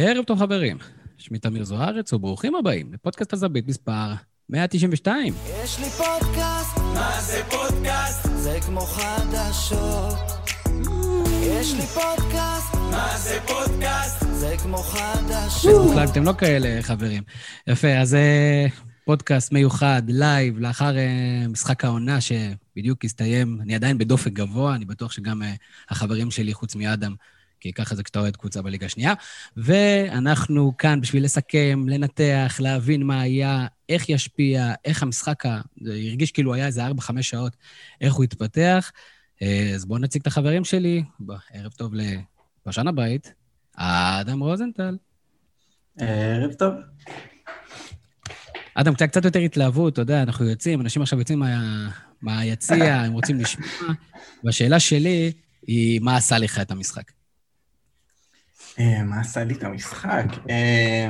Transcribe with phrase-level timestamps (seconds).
[0.00, 0.78] ערב טוב חברים,
[1.18, 4.12] שמי תמיר זוארץ וברוכים הבאים לפודקאסט הזווית מספר
[4.48, 5.34] 192.
[5.64, 8.28] יש לי פודקאסט, מה זה פודקאסט?
[8.36, 10.14] זה כמו חדשות.
[11.42, 14.24] יש לי פודקאסט, מה זה פודקאסט?
[14.32, 15.96] זה כמו חדשות.
[16.10, 17.22] אתם לא כאלה חברים.
[17.66, 18.66] יפה, אז אה,
[19.04, 23.58] פודקאסט מיוחד, לייב, לאחר אה, משחק העונה שבדיוק הסתיים.
[23.60, 25.54] אני עדיין בדופק גבוה, אני בטוח שגם אה,
[25.90, 27.14] החברים שלי, חוץ מאדם,
[27.60, 29.14] כי ככה זה כשאתה אוהד קבוצה בליגה השנייה.
[29.56, 36.32] ואנחנו כאן בשביל לסכם, לנתח, להבין מה היה, איך ישפיע, איך המשחק, ה- זה הרגיש
[36.32, 36.90] כאילו היה איזה 4-5
[37.22, 37.56] שעות,
[38.00, 38.92] איך הוא התפתח.
[39.42, 41.02] אה, אז בואו נציג את החברים שלי.
[41.20, 43.32] בוא, ערב טוב לפרשן הבית,
[43.76, 44.96] אדם רוזנטל.
[45.98, 46.74] ערב טוב.
[48.74, 51.88] אדם, קצת, קצת יותר התלהבות, אתה יודע, אנחנו יוצאים, אנשים עכשיו יוצאים מה,
[52.22, 53.68] מהיציע, הם רוצים לשמוע,
[54.44, 55.32] והשאלה שלי
[55.66, 57.17] היא, מה עשה לך את המשחק?
[58.78, 60.24] אה, מה עשה לי את המשחק?
[60.50, 61.08] אה,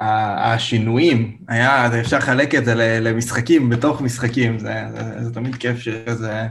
[0.00, 5.78] השינויים, היה, אפשר לחלק את זה ל- למשחקים בתוך משחקים, זה, זה, זה תמיד כיף
[5.78, 6.46] שזה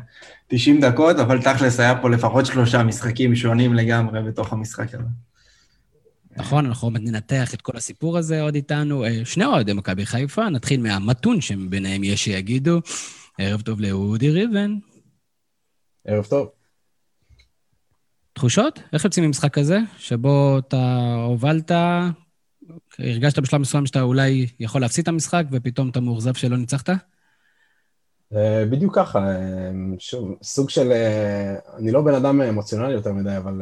[0.48, 5.04] 90 דקות, אבל תכלס היה פה לפחות שלושה משחקים שונים לגמרי בתוך המשחק הזה.
[6.38, 9.06] נכון, אנחנו עוד ננתח את כל הסיפור הזה עוד איתנו.
[9.06, 12.80] אה, שני אוהדי מכבי חיפה, נתחיל מהמתון שביניהם יש שיגידו.
[13.38, 14.76] ערב טוב לאודי ריבן.
[16.08, 16.59] ערב טוב.
[18.40, 18.80] תחושות?
[18.94, 21.72] איך יוצאים ממשחק כזה, שבו אתה הובלת,
[23.00, 26.90] הרגשת בשלב מסוים שאתה אולי יכול להפסיד את המשחק, ופתאום אתה מאוכזב שלא ניצחת?
[28.36, 30.92] אה, בדיוק ככה, אה, שוב, סוג של...
[30.92, 33.62] אה, אני לא בן אדם אמוציונלי יותר מדי, אבל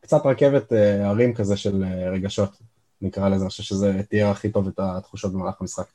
[0.00, 0.72] קצת רכבת
[1.04, 2.50] הרים כזה של רגשות,
[3.02, 5.86] נקרא לזה, אני חושב שזה תיאר הכי טוב את התחושות במהלך המשחק.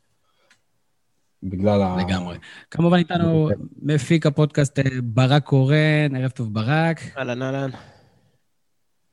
[1.44, 1.96] בגלל ה...
[2.00, 2.38] לגמרי.
[2.72, 3.50] כמובן איתנו
[3.82, 7.02] מפיק הפודקאסט אה, ברק קורן, ערב טוב ברק.
[7.18, 7.70] אהלן, אהלן.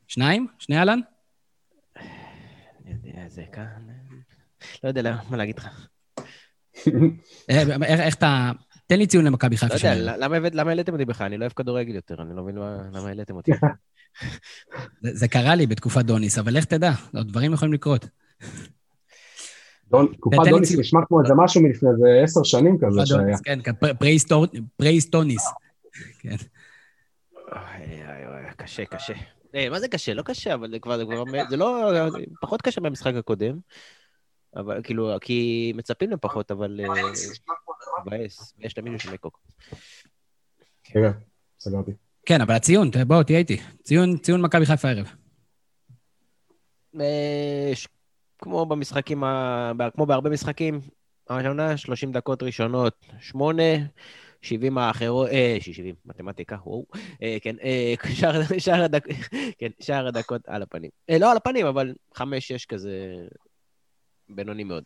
[0.07, 0.47] שניים?
[0.59, 0.99] שני אהלן?
[1.97, 3.87] אני יודע, זה כאן...
[4.83, 5.87] לא יודע מה להגיד לך.
[7.49, 8.51] אה, איך איך אתה...
[8.87, 10.19] תן לי ציון למכבי לא חיפה יודע, שלהם.
[10.53, 11.27] למה העליתם אותי בכלל?
[11.27, 13.51] אני לא אוהב כדורגל יותר, אני לא מבין מה- למה העליתם אותי.
[15.01, 18.07] זה קרה לי בתקופת דוניס, אבל לך תדע, דברים יכולים לקרות.
[20.17, 20.79] תקופת לי דוניס.
[20.79, 23.37] נשמע כמו איזה משהו מלפני איזה עשר שנים כזה שהיה.
[23.43, 24.45] כן, כן, פר- פרה-היסטור-
[24.77, 25.43] פרה-היסטוניס.
[26.19, 26.35] כן.
[28.57, 29.13] קשה, קשה.
[29.55, 30.13] אה, מה זה קשה?
[30.13, 31.81] לא קשה, אבל זה כבר, זה כבר, זה לא,
[32.41, 33.59] פחות קשה מהמשחק הקודם.
[34.55, 36.79] אבל כאילו, כי מצפים לפחות, אבל...
[36.83, 36.89] אה,
[38.05, 39.39] מבאס, ויש למישהו שמקוק.
[40.95, 41.11] רגע,
[41.59, 41.91] סגרתי.
[42.25, 43.57] כן, אבל הציון, ת- בוא, תהיה איתי.
[43.83, 45.11] ציון ציון מכבי חיפה הערב.
[48.41, 49.23] כמו במשחקים,
[49.95, 50.79] כמו בהרבה משחקים,
[51.29, 53.63] הראשונה, 30 דקות ראשונות, 8,
[54.41, 56.85] 70 האחרות, אה, 70, מתמטיקה, וואו,
[57.23, 59.07] אה, כן, אה, שאר, שאר, הדק,
[59.59, 60.89] כן, שאר הדקות על הפנים.
[61.09, 62.21] אה, לא על הפנים, אבל 5-6
[62.69, 63.15] כזה
[64.29, 64.83] בינוני מאוד.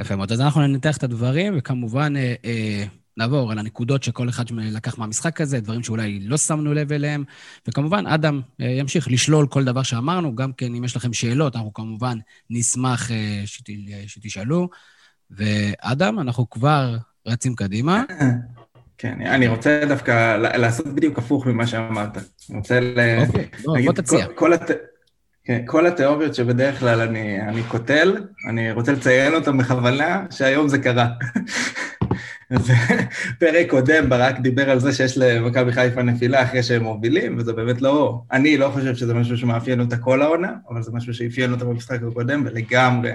[0.00, 0.32] יפה מאוד.
[0.32, 2.84] אז אנחנו ננתח את הדברים, וכמובן אה, אה,
[3.18, 7.24] נעבור על הנקודות שכל אחד לקח מהמשחק הזה, דברים שאולי לא שמנו לב אליהם,
[7.68, 11.72] וכמובן, אדם אה, ימשיך לשלול כל דבר שאמרנו, גם כן, אם יש לכם שאלות, אנחנו
[11.72, 12.18] כמובן
[12.50, 13.64] נשמח אה, שת,
[14.06, 14.68] שתשאלו.
[15.30, 16.96] ואדם, אנחנו כבר
[17.26, 18.04] רצים קדימה.
[18.98, 22.16] כן, אני רוצה דווקא לעשות בדיוק הפוך ממה שאמרת.
[22.50, 22.80] אני רוצה.
[23.26, 24.26] אוקיי, בוא, נגיד, בוא תציע.
[24.26, 24.70] כל, כל, הת...
[25.44, 28.16] כן, כל התיאוריות שבדרך כלל אני, אני קוטל,
[28.48, 31.08] אני רוצה לציין אותן בכוונה, שהיום זה קרה.
[33.40, 37.82] פרק קודם ברק דיבר על זה שיש למכבי חיפה נפילה אחרי שהם מובילים, וזה באמת
[37.82, 38.20] לא...
[38.32, 42.02] אני לא חושב שזה משהו שמאפיין אותה כל העונה, אבל זה משהו שאפיין אותה במשחק
[42.02, 43.12] הקודם, ולגמרי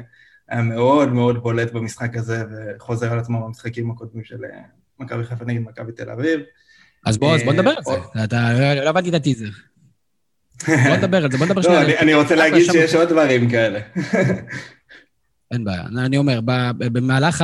[0.50, 4.60] היה מאוד מאוד בולט במשחק הזה, וחוזר על עצמו במשחקים הקודמים של אה,
[5.00, 6.40] מכבי חיפה נגד מכבי תל אביב.
[7.06, 7.92] אז בוא, אז בוא נדבר על זה.
[7.92, 8.50] אה, אתה,
[8.84, 9.50] לא הבנתי את הטיזר.
[10.68, 11.80] בוא נדבר על זה, בוא נדבר שנייה.
[11.80, 13.80] לא, אני, אני רוצה להגיד שיש עוד דברים כאלה.
[15.54, 15.86] אין בעיה.
[15.86, 16.40] אני אומר,
[16.78, 17.44] במהלך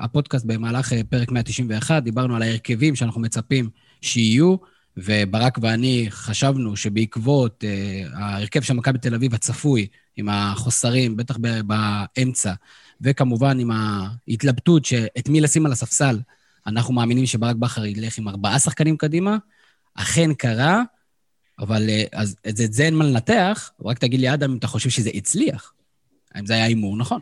[0.00, 4.56] הפודקאסט, במהלך אה, פרק 191, דיברנו על ההרכבים שאנחנו מצפים שיהיו,
[4.96, 9.86] וברק ואני חשבנו שבעקבות אה, ההרכב של מכבי תל אביב הצפוי,
[10.16, 11.36] עם החוסרים, בטח
[11.66, 12.52] באמצע,
[13.00, 16.18] וכמובן עם ההתלבטות שאת מי לשים על הספסל,
[16.66, 19.36] אנחנו מאמינים שברק בכר ילך עם ארבעה שחקנים קדימה.
[19.94, 20.82] אכן קרה,
[21.58, 24.90] אבל אה, אז את זה אין מה לנתח, רק תגיד לי, אדם, אם אתה חושב
[24.90, 25.72] שזה הצליח.
[26.34, 27.20] האם זה היה הימור נכון?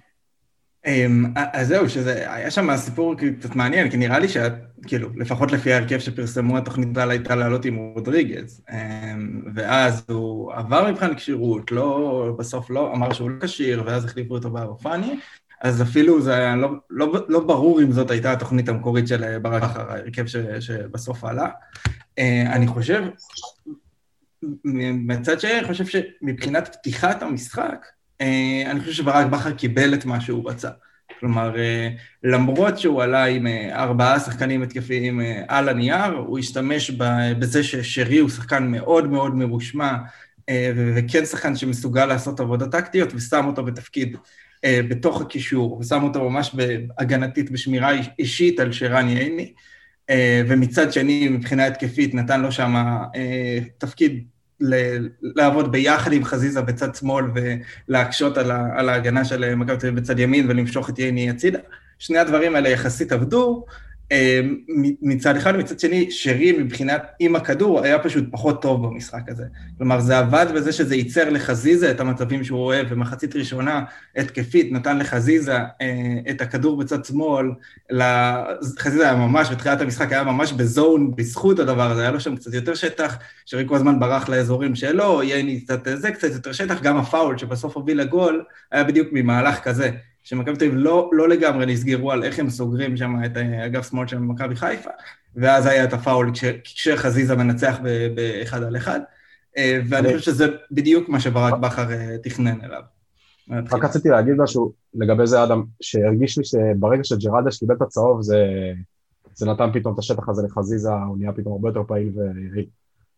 [0.88, 4.52] אמ, אז זהו, שזה, היה שם סיפור קצת מעניין, כי נראה לי שאת,
[4.86, 8.62] כאילו, לפחות לפי ההרכב שפרסמו, התוכנית בכלל הייתה לעלות עם רודריגז.
[8.72, 14.34] אמ, ואז הוא עבר מבחן כשירות, לא, בסוף לא, אמר שהוא לא כשיר, ואז החליפו
[14.34, 15.18] אותו בארופני.
[15.60, 19.62] אז אפילו זה היה לא, לא, לא ברור אם זאת הייתה התוכנית המקורית של ברק
[19.62, 21.48] אחר, ההרכב ש, שבסוף עלה.
[22.18, 23.02] אה, אני חושב,
[24.64, 27.97] מצד שני, אני חושב שמבחינת פתיחת המשחק, אה,
[28.66, 30.70] אני חושב שברק בכר קיבל את מה שהוא רצה.
[31.20, 31.88] כלומר, אה,
[32.24, 36.90] למרות שהוא עלה עם אה, ארבעה שחקנים התקפיים על הנייר, הוא השתמש
[37.38, 39.92] בזה ששרי הוא שחקן מאוד מאוד מרושמע,
[40.76, 44.16] וכן שחקן שמסוגל לעשות עבודות טקטיות, ושם אותו בתפקיד
[44.66, 46.54] בתוך הקישור, ושם אותו ממש
[46.98, 49.52] הגנתית בשמירה אישית על שרן ייני,
[50.48, 52.74] ומצד שני, מבחינה התקפית, נתן לו שם
[53.78, 54.24] תפקיד
[55.22, 57.24] לעבוד ביחד עם חזיזה בצד שמאל
[57.88, 61.58] ולהקשות על, על ההגנה של מכבי תל אביב בצד ימין ולמשוך את ייני הצידה.
[61.98, 63.64] שני הדברים האלה יחסית עבדו,
[65.02, 69.44] מצד אחד, ומצד שני, שרי מבחינת עם הכדור היה פשוט פחות טוב במשחק הזה.
[69.78, 73.84] כלומר, זה עבד בזה שזה ייצר לחזיזה את המצבים שהוא אוהב, ומחצית ראשונה
[74.16, 77.50] התקפית נתן לחזיזה אה, את הכדור בצד שמאל,
[78.78, 82.54] חזיזה היה ממש, בתחילת המשחק היה ממש בזון בזכות הדבר הזה, היה לו שם קצת
[82.54, 86.96] יותר שטח, שרי כל הזמן ברח לאזורים שלו, ייני קצת זה, קצת יותר שטח, גם
[86.96, 89.90] הפאול שבסוף הוביל לגול, היה בדיוק ממהלך כזה.
[90.28, 93.90] שמכבי תל אביב לא, לא לגמרי נסגרו על איך הם סוגרים שם את אה, אגף
[93.90, 94.90] שמאל של מכבי חיפה,
[95.36, 96.32] ואז היה את הפאול
[96.64, 97.78] כשחזיזה מנצח
[98.14, 99.00] באחד על אחד,
[99.56, 102.82] אה, ואני חושב שזה בדיוק מה שברק בכר אה, תכנן אליו.
[103.72, 108.44] רק רציתי להגיד משהו לגבי זה, אדם, שהרגיש לי שברגע שג'רדש קיבל את הצהוב, זה,
[109.34, 112.66] זה נתן פתאום את השטח הזה לחזיזה, הוא נהיה פתאום הרבה יותר פעיל ויעיל.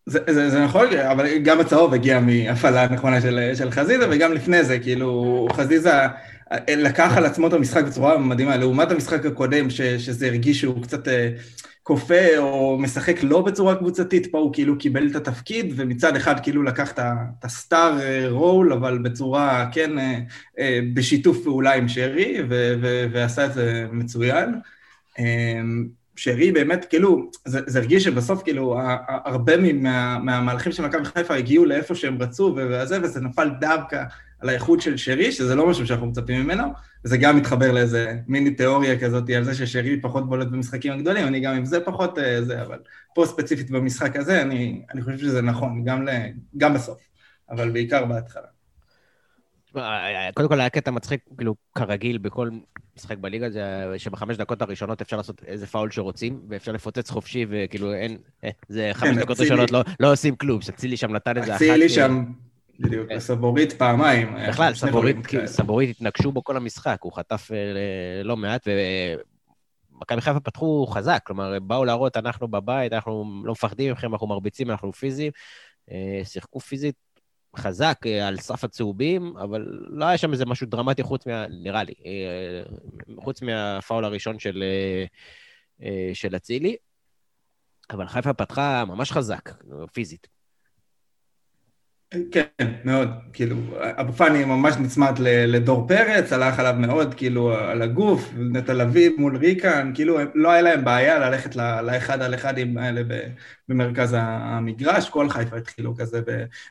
[0.07, 4.65] זה, זה, זה נכון, אבל גם הצהוב הגיע מהפעלה נכונה של, של חזיזה, וגם לפני
[4.65, 5.93] זה, כאילו, חזיזה
[6.69, 11.09] לקח על עצמו את המשחק בצורה מדהימה, לעומת המשחק הקודם, ש, שזה הרגיש שהוא קצת
[11.09, 11.31] אה,
[11.83, 16.63] כופה או משחק לא בצורה קבוצתית, פה הוא כאילו קיבל את התפקיד, ומצד אחד כאילו
[16.63, 17.99] לקח את הסטאר
[18.29, 19.99] רול, אבל בצורה, כן,
[20.59, 24.55] אה, בשיתוף פעולה עם שרי, ו, ו, ועשה את זה מצוין.
[26.17, 31.65] שרי באמת, כאילו, זה, זה הרגיש שבסוף, כאילו, הרבה מה, מהמהלכים של מכבי חיפה הגיעו
[31.65, 34.05] לאיפה שהם רצו, וזה, וזה נפל דווקא
[34.41, 36.65] על האיכות של שרי, שזה לא משהו שאנחנו מצפים ממנו,
[37.05, 41.41] וזה גם מתחבר לאיזה מיני תיאוריה כזאת על זה ששרי פחות בולט במשחקים הגדולים, אני
[41.41, 42.79] גם עם זה פחות אה, זה, אבל
[43.15, 46.11] פה ספציפית במשחק הזה, אני, אני חושב שזה נכון, גם, ל,
[46.57, 47.01] גם בסוף,
[47.51, 48.47] אבל בעיקר בהתחלה.
[50.35, 52.51] קודם כל היה קטע מצחיק, כאילו, כרגיל בכל
[52.97, 57.95] משחק בליגה, זה שבחמש דקות הראשונות אפשר לעשות איזה פאול שרוצים, ואפשר לפוצץ חופשי, וכאילו
[57.95, 61.53] אין, אה, זה חמש כן, דקות ראשונות לא, לא עושים כלום, שאצילי שם נתן איזה
[61.53, 61.63] אחת.
[61.63, 62.25] אצילי שם,
[62.81, 63.21] בדיוק, כן.
[63.21, 64.37] סבורית פעמיים.
[64.49, 64.75] בכלל,
[65.47, 68.69] סבורית התנגשו בו כל המשחק, הוא חטף אה, לא מעט,
[69.97, 74.71] ומכבי חיפה פתחו חזק, כלומר, באו להראות, אנחנו בבית, אנחנו לא מפחדים מכם, אנחנו מרביצים,
[74.71, 75.33] אנחנו פיזיים.
[75.91, 76.95] אה, שיחקו פיזית
[77.57, 81.47] חזק אה, על סף הצהובים, אבל לא היה שם איזה משהו דרמטי חוץ מה...
[81.49, 81.95] נראה לי,
[83.19, 84.65] חוץ מהפאול הראשון של,
[86.15, 86.77] של אצילי.
[87.91, 89.51] אבל חיפה פתחה ממש חזק,
[89.93, 90.40] פיזית.
[92.33, 98.31] כן, מאוד, כאילו, אבו פאני ממש נצמד לדור פרץ, הלך עליו מאוד, כאילו, על הגוף,
[98.37, 103.03] נטע לביא מול ריקן, כאילו, לא היה להם בעיה ללכת לאחד על אחדים האלה
[103.69, 106.21] במרכז המגרש, כל חיפה התחילו כזה,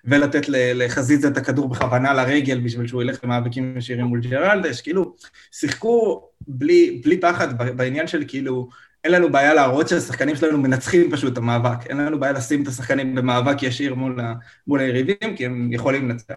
[0.06, 5.16] ולתת לחזיזה את הכדור בכוונה לרגל בשביל שהוא ילך למאבקים ישירים מול ג'רלדש, כאילו,
[5.52, 8.70] שיחקו בלי, בלי פחד בעניין של כאילו,
[9.04, 11.88] אין לנו בעיה להראות שהשחקנים שלנו מנצחים פשוט את המאבק.
[11.88, 14.34] אין לנו בעיה לשים את השחקנים במאבק ישיר מול, ה,
[14.68, 16.34] מול היריבים, כי הם יכולים לנצח.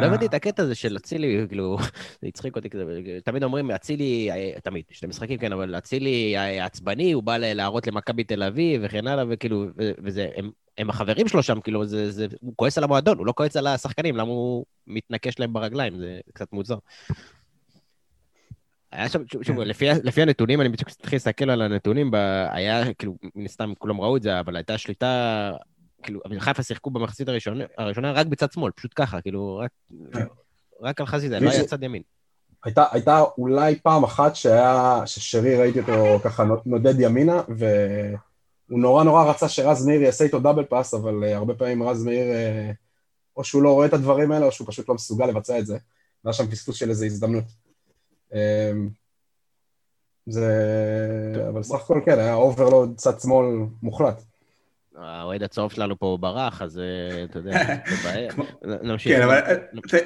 [0.00, 1.78] לא הבנתי את הקטע הזה של אצילי, כאילו,
[2.22, 2.84] זה הצחיק אותי כזה,
[3.24, 4.30] תמיד אומרים, אצילי,
[4.62, 9.24] תמיד, שני משחקים כן, אבל אצילי עצבני, הוא בא להראות למכבי תל אביב וכן הלאה,
[9.28, 9.66] וכאילו,
[10.04, 13.32] וזה, הם, הם החברים שלו שם, כאילו, זה, זה, הוא כועס על המועדון, הוא לא
[13.36, 16.76] כועס על השחקנים, למה הוא מתנקש להם ברגליים, זה קצת מוזר.
[18.92, 19.68] היה שם, שוב, שוב כן.
[19.68, 22.14] לפי, לפי הנתונים, אני בדיוק צריך להסתכל על הנתונים, ב,
[22.50, 25.52] היה, כאילו, מן הסתם כולם ראו את זה, אבל הייתה שליטה,
[26.02, 29.70] כאילו, חיפה שיחקו במחצית הראשונה, הראשונה רק בצד שמאל, פשוט ככה, כאילו, רק,
[30.12, 30.26] כן.
[30.80, 32.02] רק על חזיזה, לא היה צד ימין.
[32.64, 39.30] הייתה, הייתה אולי פעם אחת שהיה, ששרי ראיתי אותו ככה נודד ימינה, והוא נורא נורא
[39.30, 42.74] רצה שרז מאיר יעשה איתו דאבל פאס, אבל uh, הרבה פעמים רז מאיר, uh,
[43.36, 45.78] או שהוא לא רואה את הדברים האלה, או שהוא פשוט לא מסוגל לבצע את זה.
[46.24, 47.44] והיה שם פספוס של איזו הזדמנות.
[48.34, 48.88] אמ,
[50.26, 51.46] זה...
[51.48, 53.46] אבל סך הכל כן, היה overload צד שמאל
[53.82, 54.22] מוחלט.
[54.96, 57.52] האוהד הצהוב שלנו פה ברח, אז אה, אתה יודע,
[57.90, 58.32] זה בעיה.
[58.82, 59.16] נמשיך.
[59.16, 59.54] כן, אבל אה,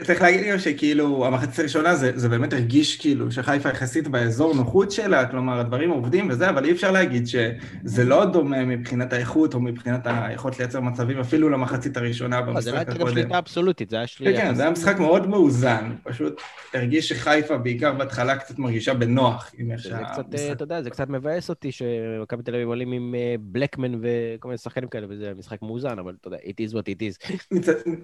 [0.05, 5.27] צריך להגיד גם שכאילו, המחצית הראשונה זה באמת הרגיש כאילו שחיפה יחסית באזור נוחות שלה,
[5.27, 10.01] כלומר, הדברים עובדים וזה, אבל אי אפשר להגיד שזה לא דומה מבחינת האיכות או מבחינת
[10.05, 12.61] היכולת לייצר מצבים אפילו למחצית הראשונה במשחק הקודם.
[12.61, 14.41] זה לא הייתה גם שליטה אבסולוטית, זה היה שליטה.
[14.41, 16.41] כן, זה היה משחק מאוד מאוזן, פשוט
[16.75, 20.25] הרגיש שחיפה בעיקר בהתחלה קצת מרגישה בנוח עם איך שהמשחק...
[20.53, 24.76] אתה יודע, זה קצת מבאס אותי שמכבי תל אביב עולים עם בלקמן וכל מיני שחקנים
[24.91, 27.35] כאלה, וזה משחק מאוזן, אבל אתה יודע, it is what it is.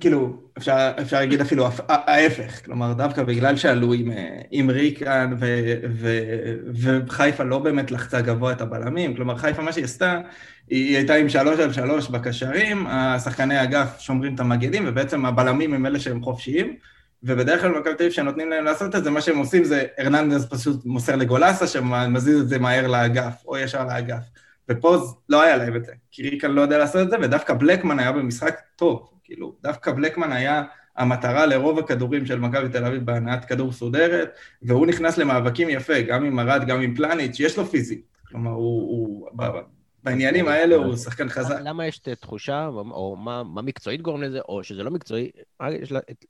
[0.01, 4.11] כאילו, אפשר, להגיד אפילו ההפך, כלומר, דווקא בגלל שעלו עם,
[4.51, 5.35] עם ריקן
[6.75, 10.21] וחיפה לא באמת לחצה גבוה את הבלמים, כלומר, חיפה, מה שהיא עשתה,
[10.69, 15.87] היא הייתה עם שלוש על שלוש בקשרים, השחקני אגף שומרים את המגנים, ובעצם הבלמים הם
[15.87, 16.77] אלה שהם חופשיים.
[17.25, 20.47] ובדרך כלל במכבי תל אביב שנותנים להם לעשות את זה, מה שהם עושים זה ארננדז
[20.47, 24.23] פשוט מוסר לגולסה, שמזיז את זה מהר לאגף, או ישר לאגף.
[24.73, 24.97] ופה
[25.29, 28.13] לא היה להם את זה, כי ריקן לא יודע לעשות את זה, ודווקא בלקמן היה
[28.13, 30.63] במשחק טוב, כאילו, דווקא בלקמן היה
[30.97, 34.31] המטרה לרוב הכדורים של מכבי תל אביב בהנעת כדור סודרת,
[34.63, 38.03] והוא נכנס למאבקים יפה, גם עם ארד, גם עם פלניץ', יש לו פיזי.
[38.29, 39.29] כלומר, הוא, הוא
[40.03, 41.57] בעניינים האלה הוא שחקן חזק.
[41.65, 45.31] למה יש את התחושה, או מה, מה מקצועית גורם לזה, או שזה לא מקצועי,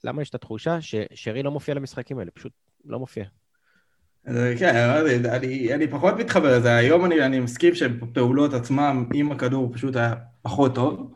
[0.05, 2.31] למה יש את התחושה ששרי לא מופיע למשחקים האלה?
[2.31, 2.53] פשוט
[2.85, 3.25] לא מופיע.
[4.59, 4.77] כן,
[5.33, 6.77] אני, אני פחות מתחבר לזה.
[6.77, 11.13] היום אני, אני מסכים שפעולות עצמם עם הכדור פשוט היה פחות טוב.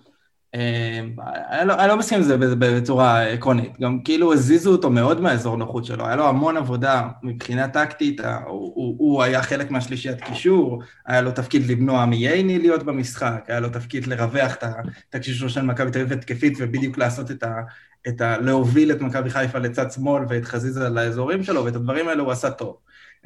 [0.54, 5.56] אני לא, אני לא מסכים עם זה בצורה עקרונית, גם כאילו הזיזו אותו מאוד מהאזור
[5.56, 10.82] נוחות שלו, היה לו המון עבודה מבחינה טקטית, הוא, הוא, הוא היה חלק מהשלישיית קישור,
[11.06, 15.90] היה לו תפקיד למנוע מייני להיות במשחק, היה לו תפקיד לרווח את הקישור של מכבי
[15.90, 17.60] תל אביב התקפית ובדיוק לעשות את ה...
[18.08, 18.38] את ה...
[18.38, 22.50] להוביל את מכבי חיפה לצד שמאל ואת חזיזה לאזורים שלו, ואת הדברים האלה הוא עשה
[22.50, 22.76] טוב.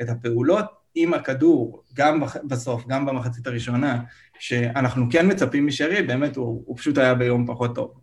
[0.02, 0.64] את הפעולות
[0.94, 4.00] עם הכדור, גם בסוף, גם במחצית הראשונה,
[4.38, 8.00] שאנחנו כן מצפים משרי, באמת הוא, הוא פשוט היה ביום פחות טוב.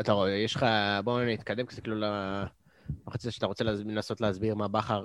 [0.00, 0.66] אתה רואה, יש לך,
[1.04, 1.96] בואו נתקדם קצת כאילו
[3.06, 5.04] למחצית שאתה רוצה לנסות להסביר מה בכר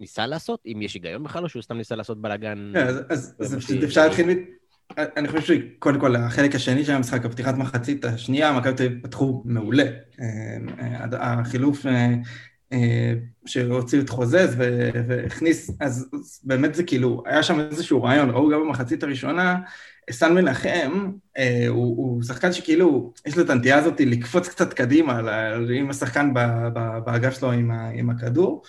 [0.00, 2.70] ניסה לעשות, אם יש היגיון בכלל, או שהוא סתם ניסה לעשות בלאגן...
[2.74, 4.44] כן, אז, אז, אז אפשר להתחיל...
[4.98, 9.42] אני חושב שקודם כל, החלק השני של המשחק, הפתיחת מחצית השנייה, מכבי תל אביב פתחו
[9.44, 9.84] מעולה.
[10.20, 11.86] אה, אה, החילוף
[12.72, 13.12] אה,
[13.46, 14.54] שהוציא את חוזז
[15.08, 16.10] והכניס, אז,
[16.44, 19.56] באמת זה כאילו, היה שם איזשהו רעיון, ראו גם במחצית הראשונה,
[20.10, 25.20] סן מנחם, אה, הוא, הוא שחקן שכאילו, יש לו את הנטייה הזאת לקפוץ קצת קדימה,
[25.74, 26.34] עם השחקן
[27.04, 28.62] באגף שלו עם, עם הכדור,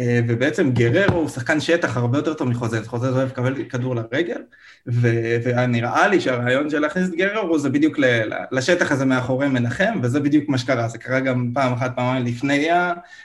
[0.00, 4.42] ובעצם גררו הוא שחקן שטח הרבה יותר טוב מחוזז, חוזז אוהב לקבל כדור לרגל,
[4.86, 7.98] ונראה לי שהרעיון של להכניס את גררו זה בדיוק
[8.52, 12.68] לשטח הזה מאחורי מנחם, וזה בדיוק מה שקרה, זה קרה גם פעם אחת, פעמיים לפני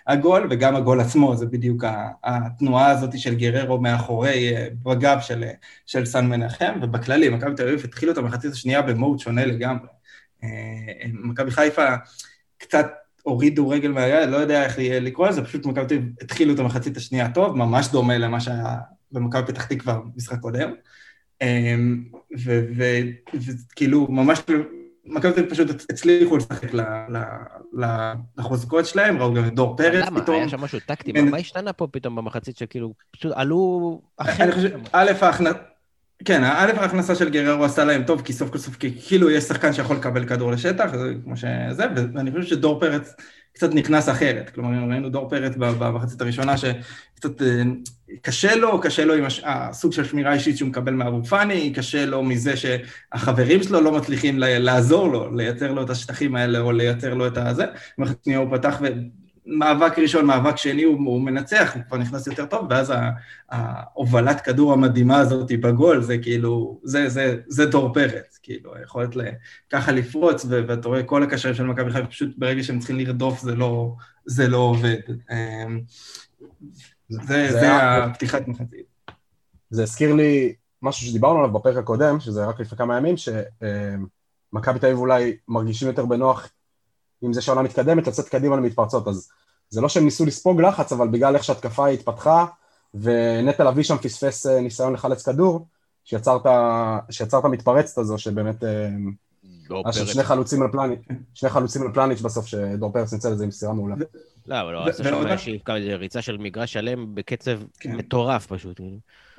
[0.08, 1.84] הגול, וגם הגול עצמו, זה בדיוק
[2.24, 5.44] התנועה הזאת של גררו מאחורי, אה, בגב של,
[5.86, 9.88] של סן מנחם, ובכללי, מכבי תל אביב התחילו את המחצית השנייה במוד שונה לגמרי.
[10.44, 10.50] אה,
[11.14, 11.96] מכבי חיפה
[12.58, 12.88] קצת
[13.28, 16.98] הורידו רגל מהיד, לא יודע איך לקרוא לזה, פשוט מכבי תל אביב התחילו את המחצית
[16.98, 18.76] השנייה טוב, ממש דומה למה שהיה
[19.12, 20.72] במכבי פתח תקווה במשחק קודם.
[21.42, 22.04] אמ,
[22.78, 24.40] וכאילו, ממש,
[25.06, 26.72] מכבי תל אביב פשוט הצליחו לשחק
[28.38, 30.18] לחוזקות שלהם, ראו גם את דור פרץ פתאום.
[30.18, 30.34] למה?
[30.34, 34.02] היה שם משהו טקטי, מה השתנה פה פתאום במחצית שכאילו, פשוט עלו?
[34.20, 35.12] אני חושב, א'.
[36.26, 39.74] כן, א', ההכנסה של גררו עשתה להם טוב, כי סוף כל סוף כאילו יש שחקן
[39.74, 43.14] שיכול לקבל כדור לשטח, זה כמו שזה, ואני חושב שדור פרץ
[43.54, 44.50] קצת נכנס אחרת.
[44.50, 47.64] כלומר, ראינו דור פרץ במחצית הראשונה שקצת אה,
[48.22, 52.24] קשה לו, קשה לו עם הסוג של שמירה אישית שהוא מקבל מאבו פאני, קשה לו
[52.24, 57.28] מזה שהחברים שלו לא מצליחים לעזור לו, לייצר לו את השטחים האלה או לייצר לו
[57.28, 57.66] את הזה.
[57.98, 58.82] במחצית שנייה הוא פתח
[59.48, 62.94] מאבק ראשון, מאבק שני, הוא, הוא מנצח, הוא כבר נכנס יותר טוב, ואז
[63.50, 69.10] ההובלת כדור המדהימה הזאת בגול, זה כאילו, זה, זה, זה דור פרץ, כאילו, היכולת
[69.70, 73.56] ככה לפרוץ, ואתה רואה כל הקשרים של מכבי חיפה, פשוט ברגע שהם צריכים לרדוף, זה
[73.56, 75.00] לא, זה לא עובד.
[75.32, 75.82] אמ,
[77.10, 78.86] זה, זה, זה הפתיחת מחצית.
[79.70, 84.86] זה הזכיר לי משהו שדיברנו עליו בפרק הקודם, שזה רק לפני כמה ימים, שמכבי תל
[84.86, 86.50] אביב אולי מרגישים יותר בנוח
[87.24, 89.30] אם זה שהעונה מתקדמת, לצאת קדימה למתפרצות, אז
[89.70, 92.46] זה לא שהם ניסו לספוג לחץ, אבל בגלל איך שהתקפה התפתחה,
[92.94, 95.68] ונטע לביא שם פספס אה, ניסיון לחלץ כדור,
[96.04, 96.38] שיצר
[97.40, 98.64] את המתפרצת הזו, שבאמת...
[98.64, 98.90] אה,
[99.70, 101.00] היה שם שני חלוצים על פלניץ',
[101.34, 103.96] שני חלוצים על פלניץ' בסוף, שדור פרץ ניצל את זה עם מסירה מעולה.
[104.48, 105.16] לא, אבל הוא עשה שם
[106.00, 107.96] ריצה של מגרש שלם בקצב כן.
[107.96, 108.82] מטורף פשוט.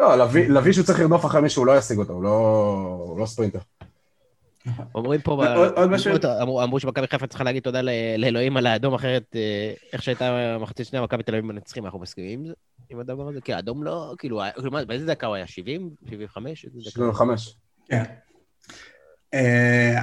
[0.01, 0.17] לא,
[0.49, 3.59] לביא שהוא צריך לרדוף אחרי מישהו, הוא לא ישיג אותו, הוא לא, לא ספרינטר.
[4.95, 5.47] אומרים פה,
[5.77, 6.13] עוד משהו?
[6.63, 7.81] אמרו שמכבי חיפה צריכה להגיד תודה
[8.19, 12.45] לאלוהים על האדום, אחרת אה, איך שהייתה מחצית שנייה, מכבי תל אביב מנצחים, אנחנו מסכימים
[12.91, 13.41] עם הדבר הזה?
[13.41, 14.43] כי האדום לא, כאילו,
[14.87, 15.47] באיזה דקה הוא היה?
[15.47, 15.91] 70?
[16.09, 16.67] 75?
[16.81, 17.57] 75.
[17.89, 18.03] כן.
[19.35, 20.03] אה,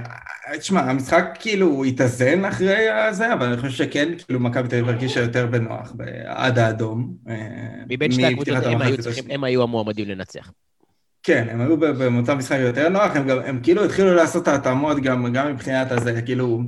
[0.57, 5.21] תשמע, המשחק כאילו התאזן אחרי זה, אבל אני חושב שכן, כאילו מכבי תל אביב הרגישה
[5.21, 5.93] יותר בנוח
[6.25, 7.15] עד האדום.
[7.27, 7.35] אה,
[7.89, 8.57] מבין שתי הקבוצות,
[9.29, 10.51] הם היו המועמדים לנצח.
[11.25, 14.99] כן, הם היו במצב משחק יותר נוח, הם, גם, הם כאילו התחילו לעשות את ההתאמות
[14.99, 16.61] גם, גם מבחינת הזה, כאילו,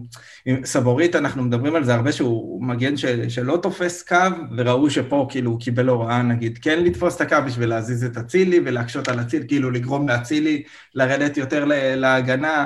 [0.46, 4.16] עם סבורית אנחנו מדברים על זה הרבה שהוא מגן של, שלא תופס קו,
[4.58, 8.60] וראו שפה כאילו הוא קיבל הוראה נגיד כן לתפוס את הקו בשביל להזיז את אצילי
[8.66, 10.64] ולהקשות על אצילי, כאילו לגרום לאצילי
[10.96, 12.66] לרדת יותר להגנה,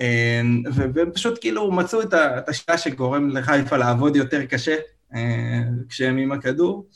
[0.00, 0.40] אה,
[0.72, 4.76] והם פשוט כאילו מצאו את השיטה שגורם לחיפה לעבוד יותר קשה
[5.14, 6.86] אה, כשהם עם הכדור.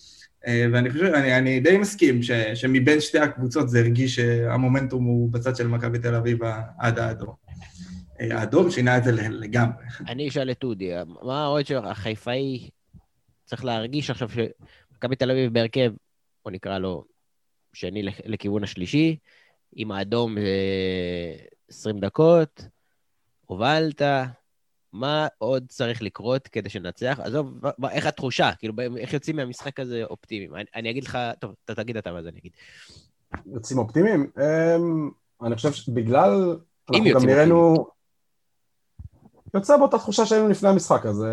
[0.47, 5.33] אה, ואני חושב, אני, אני די מסכים ש, שמבין שתי הקבוצות זה הרגיש שהמומנטום הוא
[5.33, 6.39] בצד של מכבי תל אביב
[6.79, 7.35] עד האדום.
[8.21, 9.85] אה, האדום שינה את זה לגמרי.
[10.09, 10.91] אני אשאל את אודי,
[11.23, 12.69] מה עוד שהחיפאי
[13.45, 15.93] צריך להרגיש עכשיו שמכבי תל אביב בהרכב,
[16.45, 17.05] בוא נקרא לו
[17.73, 19.17] שני לכיוון השלישי,
[19.77, 20.37] עם האדום
[21.69, 22.67] 20 דקות,
[23.47, 24.03] הובלת,
[24.95, 27.21] מה עוד צריך לקרות כדי שננצח?
[27.23, 27.61] עזוב,
[27.91, 28.51] איך התחושה?
[28.59, 30.55] כאילו, איך יוצאים מהמשחק הזה אופטימיים?
[30.55, 32.53] אני, אני אגיד לך, טוב, אתה תגיד אתה ואז אני אגיד.
[33.47, 34.31] יוצאים אופטימיים?
[34.37, 36.57] Um, אני חושב שבגלל...
[36.95, 37.87] אם יוצאים נראינו...
[39.55, 41.25] יוצא באותה תחושה שהיינו לפני המשחק, אז uh,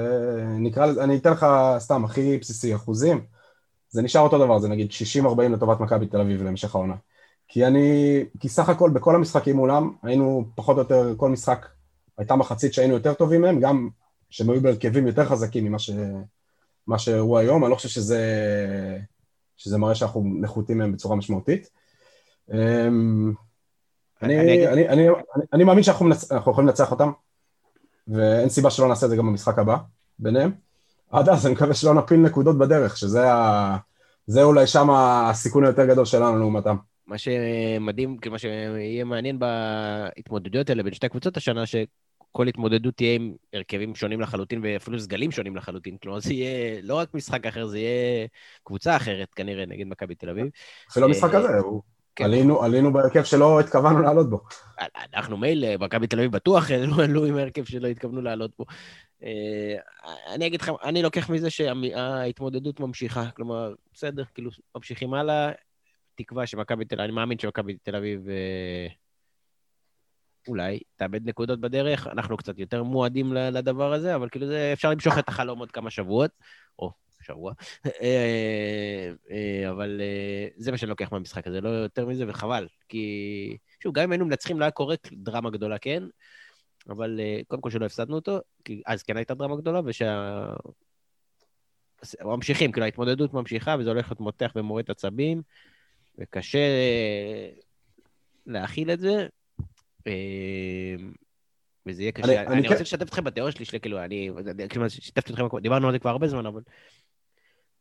[0.59, 1.45] נקרא לזה, אני אתן לך
[1.77, 3.25] סתם הכי בסיסי, אחוזים.
[3.89, 4.89] זה נשאר אותו דבר, זה נגיד
[5.25, 6.95] 60-40 לטובת מכבי תל אביב להמשך העונה.
[7.47, 11.65] כי אני, כי סך הכל בכל המשחקים מולם, היינו פחות או יותר, כל משחק
[12.17, 13.89] הייתה מחצית שהיינו יותר טובים מהם, גם
[14.29, 15.89] שהם היו בהרכבים יותר חזקים ממה ש...
[16.87, 18.21] מה שהראו היום, אני לא חושב שזה,
[19.57, 21.69] שזה מראה שאנחנו נחותים מהם בצורה משמעותית.
[22.53, 23.33] אמ,
[24.21, 25.07] אני, אני, אני,
[25.53, 26.31] אני מאמין שאנחנו מנצ...
[26.31, 27.11] יכולים לנצח אותם,
[28.07, 29.77] ואין סיבה שלא נעשה את זה גם במשחק הבא
[30.19, 30.51] ביניהם.
[31.11, 33.77] עד אז אני מקווה שלא נפיל נקודות בדרך, שזה ה...
[34.27, 36.75] זה אולי שם הסיכון היותר גדול שלנו לעומתם.
[37.11, 43.15] מה שמדהים, כאילו מה שיהיה מעניין בהתמודדויות האלה בין שתי הקבוצות השנה, שכל התמודדות תהיה
[43.15, 45.97] עם הרכבים שונים לחלוטין ואפילו סגלים שונים לחלוטין.
[45.97, 48.27] כלומר, זה יהיה לא רק משחק אחר, זה יהיה
[48.63, 50.47] קבוצה אחרת כנראה נגד מכבי תל אביב.
[50.91, 51.81] אפילו המשחק הזה, הוא...
[52.15, 52.23] כן.
[52.23, 54.41] עלינו, עלינו בהרכב שלא התכוונו לעלות בו.
[55.13, 58.65] אנחנו מילא, מכבי תל אביב בטוח עלו עם ההרכב שלא התכוונו לעלות בו.
[59.23, 59.75] אה,
[60.35, 63.25] אני אגיד לך, אני לוקח מזה שההתמודדות ממשיכה.
[63.35, 65.51] כלומר, בסדר, כאילו, ממשיכים הלאה,
[66.23, 68.87] תקווה שמכבי תל אביב, אני מאמין שמכבי תל אביב אה,
[70.47, 75.17] אולי תאבד נקודות בדרך, אנחנו קצת יותר מועדים לדבר הזה, אבל כאילו זה, אפשר למשוך
[75.17, 76.31] את החלום עוד כמה שבועות,
[76.79, 77.53] או שבוע,
[77.85, 80.01] אה, אה, אבל
[80.57, 84.25] זה מה שאני לוקח מהמשחק הזה, לא יותר מזה, וחבל, כי שוב, גם אם היינו
[84.25, 86.03] מנצחים, לא היה קורה דרמה גדולה, כן,
[86.89, 90.45] אבל קודם כל שלא הפסדנו אותו, כי אז כן הייתה דרמה גדולה, ושה...
[92.23, 95.41] ממשיכים, כאילו ההתמודדות ממשיכה, וזה הולך להיות מותח ומוריד עצבים.
[96.17, 96.59] וקשה
[98.45, 99.27] להכיל את זה,
[100.07, 100.95] אה,
[101.85, 102.25] וזה יהיה קשה.
[102.25, 104.29] אני, אני, אני רוצה לשתף אתכם בתיאוריה שלי, כאילו, אני,
[104.69, 106.61] כאילו, שיתפתי אתכם, דיברנו על זה כבר הרבה זמן, אבל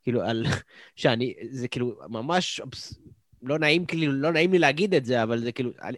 [0.02, 0.46] כאילו, על,
[0.96, 2.60] שאני, זה כאילו ממש,
[3.42, 5.96] לא נעים, כאילו, לא נעים לי להגיד את זה, אבל זה כאילו, אני,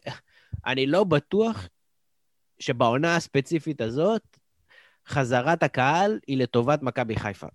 [0.66, 1.68] אני לא בטוח
[2.58, 4.22] שבעונה הספציפית הזאת,
[5.08, 7.46] חזרת הקהל היא לטובת מכבי חיפה.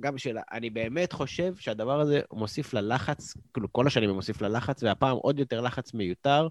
[0.00, 4.82] גם שאלה, אני באמת חושב שהדבר הזה מוסיף ללחץ, כאילו כל השנים הוא מוסיף ללחץ,
[4.82, 6.48] והפעם עוד יותר לחץ מיותר.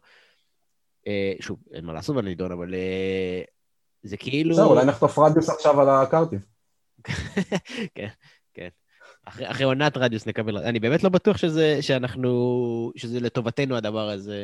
[1.07, 3.41] אה, שוב, אין מה לעשות בנידון, אבל אה,
[4.03, 4.55] זה כאילו...
[4.55, 6.45] זהו, אולי נחטוף רדיוס עכשיו על הקרטיב.
[7.95, 8.07] כן,
[8.53, 8.69] כן.
[9.25, 10.57] אחרי, אחרי עונת רדיוס נקבל...
[10.57, 12.91] אני באמת לא בטוח שזה, שאנחנו...
[12.95, 14.37] שזה לטובתנו הדבר הזה.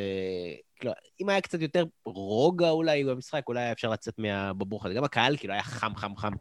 [0.76, 4.94] כאילו, אם היה קצת יותר רוגע אולי במשחק, אולי היה אפשר לצאת מהבבוך הזה.
[4.94, 6.32] גם הקהל כאילו היה חם, חם, חם.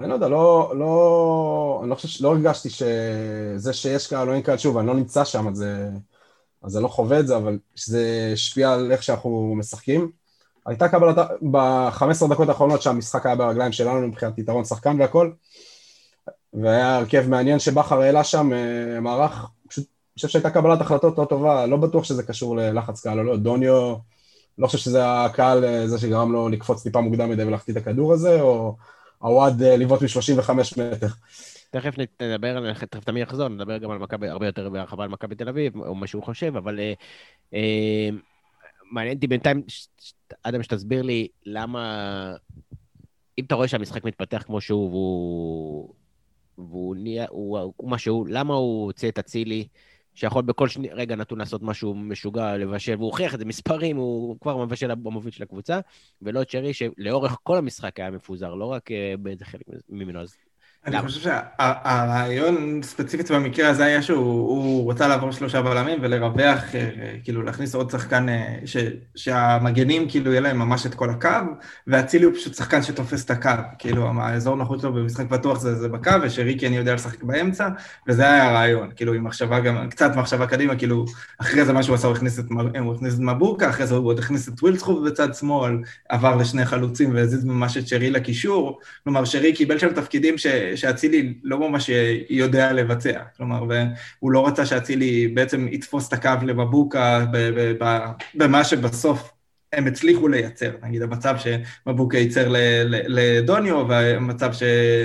[0.00, 4.42] אני לא יודע, לא, לא, אני לא חושב, לא הרגשתי שזה שיש קהל או אין
[4.42, 5.64] קהל, שוב, אני לא נמצא שם, אז,
[6.62, 10.10] אז אני לא חווה את זה, אבל שזה השפיע על איך שאנחנו משחקים.
[10.66, 11.16] הייתה קבלת,
[11.50, 15.30] ב-15 דקות האחרונות שהמשחק היה ברגליים שלנו מבחינת יתרון שחקן והכל,
[16.52, 21.24] והיה הרכב מעניין שבכר העלה שם אה, מערך, פשוט, אני חושב שהייתה קבלת החלטות לא
[21.24, 23.94] טובה, לא בטוח שזה קשור ללחץ קהל או לא, דוניו,
[24.58, 28.12] לא חושב שזה הקהל, אה, זה שגרם לו לקפוץ טיפה מוקדם מדי ולהחטיא את הכדור
[28.12, 28.76] הזה, או...
[29.24, 31.06] הוואד אה, לבעוט מ-35 מטר.
[31.70, 35.48] תכף נדבר, תכף תמיר יחזור, נדבר גם על מכבי, הרבה יותר בהרחבה על מכבי תל
[35.48, 36.92] אביב, או מה שהוא חושב, אבל אה,
[37.54, 38.08] אה,
[38.90, 39.62] מעניין אותי בינתיים,
[40.42, 42.34] אדם, שתסביר לי למה,
[43.38, 45.94] אם אתה רואה שהמשחק מתפתח כמו שהוא, והוא,
[46.58, 49.68] והוא נהיה, הוא, הוא מה שהוא, למה הוא הוציא את אצילי?
[50.14, 54.40] שיכול בכל שני, רגע נתון לעשות משהו משוגע, לבשל, והוא הוכיח את זה מספרים, הוא
[54.40, 55.80] כבר מבשל המוביל של הקבוצה,
[56.22, 60.20] ולא צ'רי שלאורך כל המשחק היה מפוזר, לא רק uh, באיזה חלק ממנו.
[60.20, 60.36] אז
[60.86, 66.90] אני חושב שהרעיון ספציפית במקרה הזה היה שהוא רצה לעבור שלושה בלמים ולרווח, אה,
[67.24, 68.76] כאילו להכניס עוד שחקן, אה, ש,
[69.14, 71.28] שהמגנים כאילו יהיה להם ממש את כל הקו,
[71.86, 75.88] ואצילי הוא פשוט שחקן שתופס את הקו, כאילו האזור נוחות שלו במשחק פתוח זה, זה
[75.88, 77.68] בקו, ושריקי אני יודע לשחק באמצע,
[78.08, 81.04] וזה היה הרעיון, כאילו עם מחשבה גם, קצת מחשבה קדימה, כאילו
[81.38, 82.44] אחרי זה מה שהוא עשה, הוא הכניס את,
[82.80, 86.66] הוא הכניס את מבוקה, אחרי זה הוא עוד הכניס את ווילסחוב בצד שמאל, עבר לשני
[86.66, 90.46] חלוצים והזיז ממש את שרי לקישור, כלומר שרי קיבל שם תפקידים ש...
[90.76, 91.90] שאצילי לא ממש
[92.30, 93.22] יודע לבצע.
[93.36, 97.24] כלומר, והוא לא רצה שאצילי בעצם יתפוס את הקו לבבוקה
[98.34, 99.30] במה שבסוף
[99.72, 100.70] הם הצליחו לייצר.
[100.82, 102.52] נגיד, המצב שמבוקה ייצר
[102.88, 104.52] לדוניו, והמצב.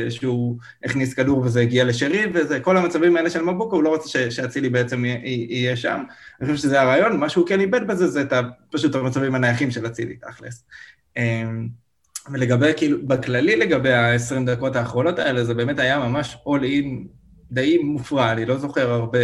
[0.10, 4.32] שהוא הכניס כדור וזה הגיע לשרי, וזה כל המצבים האלה של מבוקה, הוא לא רוצה
[4.32, 6.04] שאצילי בעצם יהיה שם.
[6.42, 8.34] אני חושב שזה הרעיון, מה שהוא כן איבד בזה זה את
[8.72, 10.64] פשוט המצבים הנייחים של אצילי, תכלס.
[12.32, 17.08] ולגבי, כאילו, בכללי לגבי ה-20 דקות האחרונות האלה, זה באמת היה ממש all in
[17.52, 19.20] די מופרע, אני לא זוכר הרבה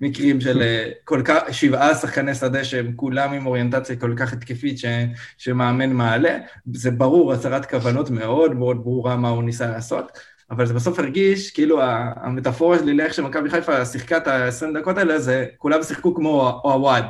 [0.00, 4.78] מקרים של אה, כל כך, שבעה שחקני שדה שהם כולם עם אוריינטציה כל כך התקפית
[4.78, 4.84] ש,
[5.38, 6.38] שמאמן מעלה.
[6.72, 10.18] זה ברור, הצהרת כוונות מאוד מאוד ברורה מה הוא ניסה לעשות,
[10.50, 11.80] אבל זה בסוף הרגיש, כאילו
[12.16, 17.04] המטאפורה שלי לאיך שמכבי חיפה שיחקה את ה-20 דקות האלה, זה כולם שיחקו כמו הוואד.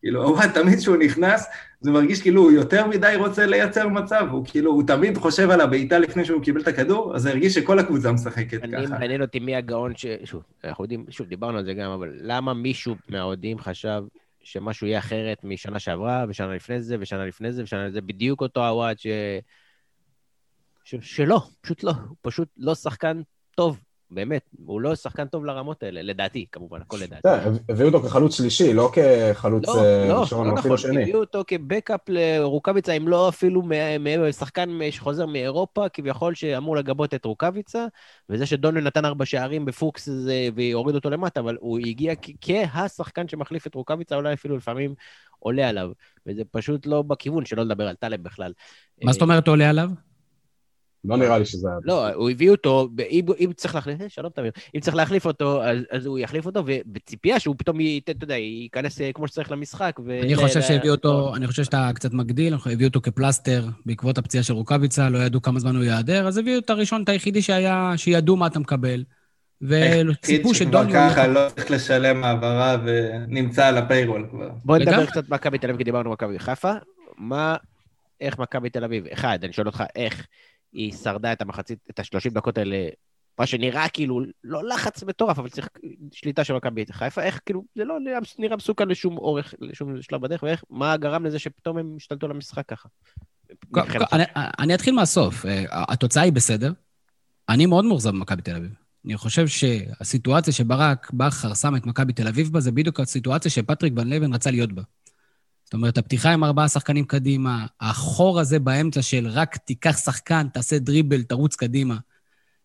[0.00, 1.46] כאילו, הוואד תמיד כשהוא נכנס,
[1.80, 5.60] זה מרגיש כאילו הוא יותר מדי רוצה לייצר מצב, הוא כאילו, הוא תמיד חושב על
[5.60, 8.98] הבעיטה לפני שהוא קיבל את הכדור, אז זה הרגיש שכל הקבוצה משחקת אני, ככה.
[8.98, 10.06] מעניין אותי מי הגאון ש...
[10.24, 14.02] שוב, אנחנו יודעים, שוב, דיברנו על זה גם, אבל למה מישהו מהאוהדים חשב
[14.42, 18.40] שמשהו יהיה אחרת משנה שעברה, ושנה לפני זה, ושנה לפני זה, ושנה לפני זה, בדיוק
[18.40, 19.06] אותו הוואט ש...
[20.84, 20.94] ש...
[21.00, 23.22] שלא, פשוט לא, הוא פשוט לא שחקן
[23.54, 23.80] טוב.
[24.10, 27.28] באמת, הוא לא שחקן טוב לרמות האלה, לדעתי, כמובן, הכל לדעתי.
[27.68, 31.02] הביאו אותו כחלוץ שלישי, לא כחלוץ לא, אה, לא, ראשון, לא, או אפילו נכון, שני.
[31.02, 33.62] הביאו אותו כבקאפ לרוקאביצה, אם לא אפילו
[34.32, 37.86] שחקן שחוזר מאירופה, כביכול שאמור לגבות את רוקאביצה,
[38.30, 40.08] וזה שדוניו נתן ארבע שערים בפוקס
[40.54, 44.94] והוריד אותו למטה, אבל הוא הגיע כהשחקן שמחליף את רוקאביצה, אולי אפילו לפעמים
[45.38, 45.90] עולה עליו,
[46.26, 48.52] וזה פשוט לא בכיוון, שלא לדבר על טלב בכלל.
[49.04, 49.90] מה זאת אומרת עולה עליו?
[51.04, 51.76] לא נראה לי שזה היה...
[51.84, 55.62] לא, הוא הביא אותו, אם, אם צריך להחליף, אה, שלום תמיר, אם צריך להחליף אותו,
[55.62, 59.50] אז, אז הוא יחליף אותו, ובציפייה שהוא פתאום, ייתן, אתה יודע, ייכנס אה, כמו שצריך
[59.50, 60.00] למשחק.
[60.04, 60.20] ו...
[60.22, 64.52] אני חושב שהביא אותו, אני חושב שאתה קצת מגדיל, הביאו אותו כפלסטר בעקבות הפציעה של
[64.52, 68.36] רוקאביצה, לא ידעו כמה זמן הוא ייעדר, אז הביאו את הראשון, את היחידי שהיה, שידעו
[68.36, 69.04] מה אתה מקבל.
[69.62, 70.90] וציפו שדוניו...
[70.90, 74.50] שכבר ככה לא צריך לשלם העברה ונמצא על הפיירול כבר.
[74.64, 76.72] בוא נדבר קצת מכבי תל אביב, כי דיברנו מכבי חיפה.
[77.18, 77.56] מה,
[78.20, 80.26] איך מכבי תל אביב, אחד, אני שואל אותך, איך
[80.72, 82.88] היא שרדה את המחצית, את השלושים דקות האלה,
[83.38, 85.68] מה שנראה כאילו, לא לחץ מטורף, אבל צריך
[86.12, 87.98] שליטה של מכבי חיפה, איך כאילו, זה לא
[88.38, 92.32] נראה מסוכן לשום אורך, לשום שלב בדרך, ואיך, מה גרם לזה שפתאום הם השתלטו על
[92.32, 92.88] המשחק ככה?
[94.12, 94.24] אני,
[94.58, 95.46] אני אתחיל מהסוף.
[95.46, 96.72] אה, התוצאה היא בסדר.
[97.48, 98.70] אני מאוד מאוכזב במכבי תל אביב.
[99.04, 103.92] אני חושב שהסיטואציה שברק בכר שם את מכבי תל אביב בה, זה בדיוק הסיטואציה שפטריק
[103.96, 104.82] ון לבן רצה להיות בה.
[105.70, 110.78] זאת אומרת, הפתיחה עם ארבעה שחקנים קדימה, החור הזה באמצע של רק תיקח שחקן, תעשה
[110.78, 111.96] דריבל, תרוץ קדימה,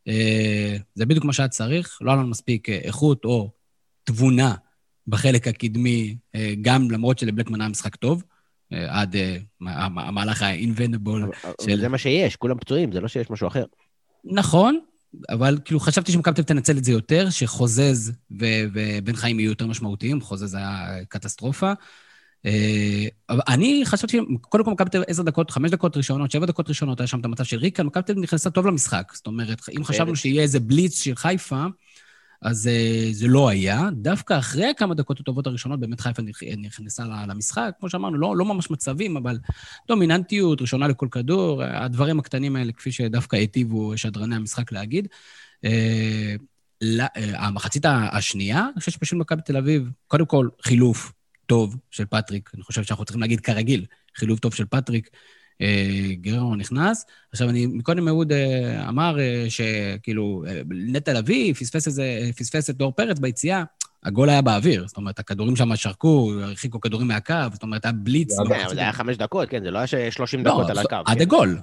[0.08, 1.98] אה, זה בדיוק מה שהיה צריך.
[2.02, 3.52] לא היה לנו מספיק אה, איכות או
[4.04, 4.56] תבונה
[5.08, 8.24] בחלק הקדמי, אה, גם למרות שלבלקמן היה משחק טוב,
[8.72, 9.16] עד
[9.62, 11.80] המהלך ה-inventable של...
[11.80, 13.66] זה מה שיש, כולם פצועים, זה לא שיש משהו אחר.
[14.24, 14.80] נכון,
[15.30, 20.54] אבל כאילו חשבתי שמכבי תנצל את זה יותר, שחוזז ובן חיים יהיו יותר משמעותיים, חוזז
[20.54, 21.74] היה קטסטרופה.
[22.46, 23.08] אה,
[23.48, 27.00] אני חשבתי, קודם כל מכבי תל אביב עשר דקות, חמש דקות ראשונות, שבע דקות ראשונות,
[27.00, 29.12] היה שם את המצב של ריקה, מכבי תל אביב נכנסה טוב למשחק.
[29.16, 31.66] זאת אומרת, אם חשבנו שיהיה איזה בליץ של חיפה,
[32.42, 33.90] אז uh, זה לא היה.
[33.94, 36.22] דווקא אחרי כמה דקות הטובות הראשונות, באמת חיפה
[36.58, 37.72] נכנסה למשחק.
[37.80, 39.40] כמו שאמרנו, לא, לא ממש מצבים, אבל
[39.88, 45.08] דומיננטיות, ראשונה לכל כדור, הדברים הקטנים האלה, כפי שדווקא היטיבו שדרני המשחק להגיד.
[46.82, 51.12] לה, uh, המחצית השנייה, אני חושב שפשוט מכבי תל אביב, קודם כל, חילוף,
[51.46, 55.10] טוב של פטריק, אני חושב שאנחנו צריכים להגיד כרגיל, חילוף טוב של פטריק.
[55.62, 57.06] אה, גררו נכנס.
[57.32, 62.92] עכשיו, אני, מקודם אהוד אה, אמר אה, שכאילו, נטע לביא פספס איזה, פספס את דור
[62.92, 63.64] פרץ ביציאה.
[64.04, 68.40] הגול היה באוויר, זאת אומרת, הכדורים שם שרקו, הרחיקו כדורים מהקו, זאת אומרת, היה בליץ.
[68.50, 70.96] כן, זה היה חמש דקות, כן, זה לא היה שלושים לא, דקות על הקו.
[71.06, 71.22] עד כן.
[71.22, 71.58] הגול,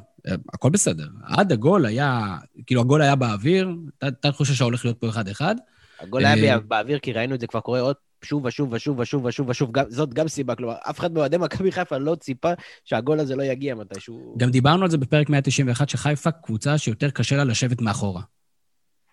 [0.54, 1.08] הכל בסדר.
[1.22, 3.70] עד הגול היה, כאילו, הגול היה באוויר,
[4.02, 5.54] הייתה תחושה שהולך להיות פה אחד-אחד.
[6.00, 9.48] הגול היה באוויר, כי ראינו את זה כבר קורה עוד שוב ושוב ושוב ושוב ושוב
[9.48, 12.52] ושוב, זאת גם סיבה, כלומר, אף אחד מאוהדי מכבי חיפה לא ציפה
[12.84, 14.34] שהגול הזה לא יגיע מתישהו.
[14.38, 18.22] גם דיברנו על זה בפרק 191, שחיפה קבוצה שיותר קשה לה לשבת מאחורה.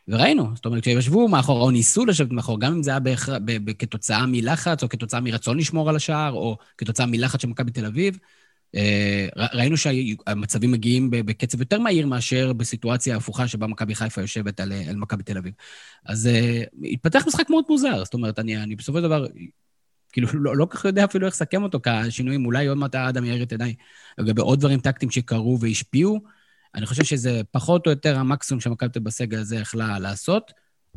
[0.07, 3.29] וראינו, זאת אומרת, כשהם ישבו מאחורה, או ניסו לשבת מאחורה, גם אם זה היה בהכ...
[3.29, 3.69] ב...
[3.69, 3.73] ב...
[3.73, 8.17] כתוצאה מלחץ, או כתוצאה מרצון לשמור על השער, או כתוצאה מלחץ של מכבי תל אביב,
[9.53, 14.95] ראינו שהמצבים מגיעים בקצב יותר מהיר מאשר בסיטואציה ההפוכה שבה מכבי חיפה יושבת על, על
[14.95, 15.53] מכבי תל אביב.
[16.05, 19.25] אז uh, התפתח משחק מאוד מוזר, זאת אומרת, אני, אני בסופו של דבר,
[20.11, 23.43] כאילו, לא, לא כך יודע אפילו איך לסכם אותו כשינויים, אולי עוד מעט האדם יאיר
[23.43, 23.75] את עיניי
[24.17, 26.19] לגבי עוד דברים טקטיים שקרו והשפיעו.
[26.75, 30.51] אני חושב שזה פחות או יותר המקסימום שמכבי תל בסגל הזה יכלה לעשות.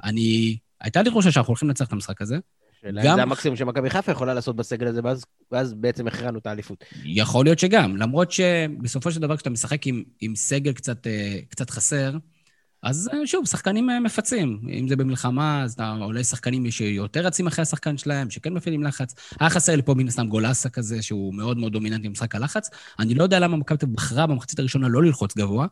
[0.04, 2.38] אני, הייתה לי תחושה שאנחנו הולכים לנצח את המשחק הזה.
[2.84, 3.16] גם...
[3.16, 6.84] זה המקסימום שמכבי חיפה יכולה לעשות בסגל הזה, ואז, ואז בעצם הכרענו את האליפות.
[7.04, 11.70] יכול להיות שגם, למרות שבסופו של דבר כשאתה משחק עם, עם סגל קצת, אה, קצת
[11.70, 12.12] חסר,
[12.82, 14.60] אז אה, שוב, שחקנים אה, מפצים.
[14.78, 19.14] אם זה במלחמה, אז אתה עולה שחקנים שיותר רצים אחרי השחקן שלהם, שכן מפעילים לחץ.
[19.40, 22.70] היה חסר לי פה מן הסתם גולסה כזה, שהוא מאוד מאוד דומיננטי במשחק הלחץ.
[22.98, 25.66] אני לא יודע למה מכבי בחרה במחצית הראשונה לא ללחוץ גבוה,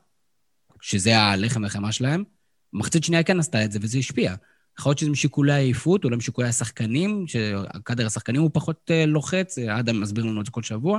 [0.80, 2.24] שזה הלחם והחמה שלהם.
[2.72, 4.34] במחצית שנייה כן עשתה את זה, וזה השפיע.
[4.78, 10.00] יכול להיות שזה משיקולי העייפות, אולי משיקולי השחקנים, שקאדר השחקנים הוא פחות uh, לוחץ, אדם
[10.00, 10.98] מסביר לנו את זה כל שבוע.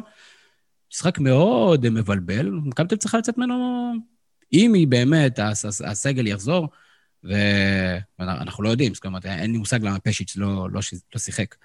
[0.93, 3.93] משחק מאוד מבלבל, מכבי תל צריכה לצאת ממנו,
[4.53, 5.39] אם היא באמת,
[5.86, 6.67] הסגל יחזור,
[8.19, 10.81] ואנחנו לא יודעים, זאת אומרת, אין לי מושג למה פשיץ' לא, לא,
[11.13, 11.55] לא שיחק.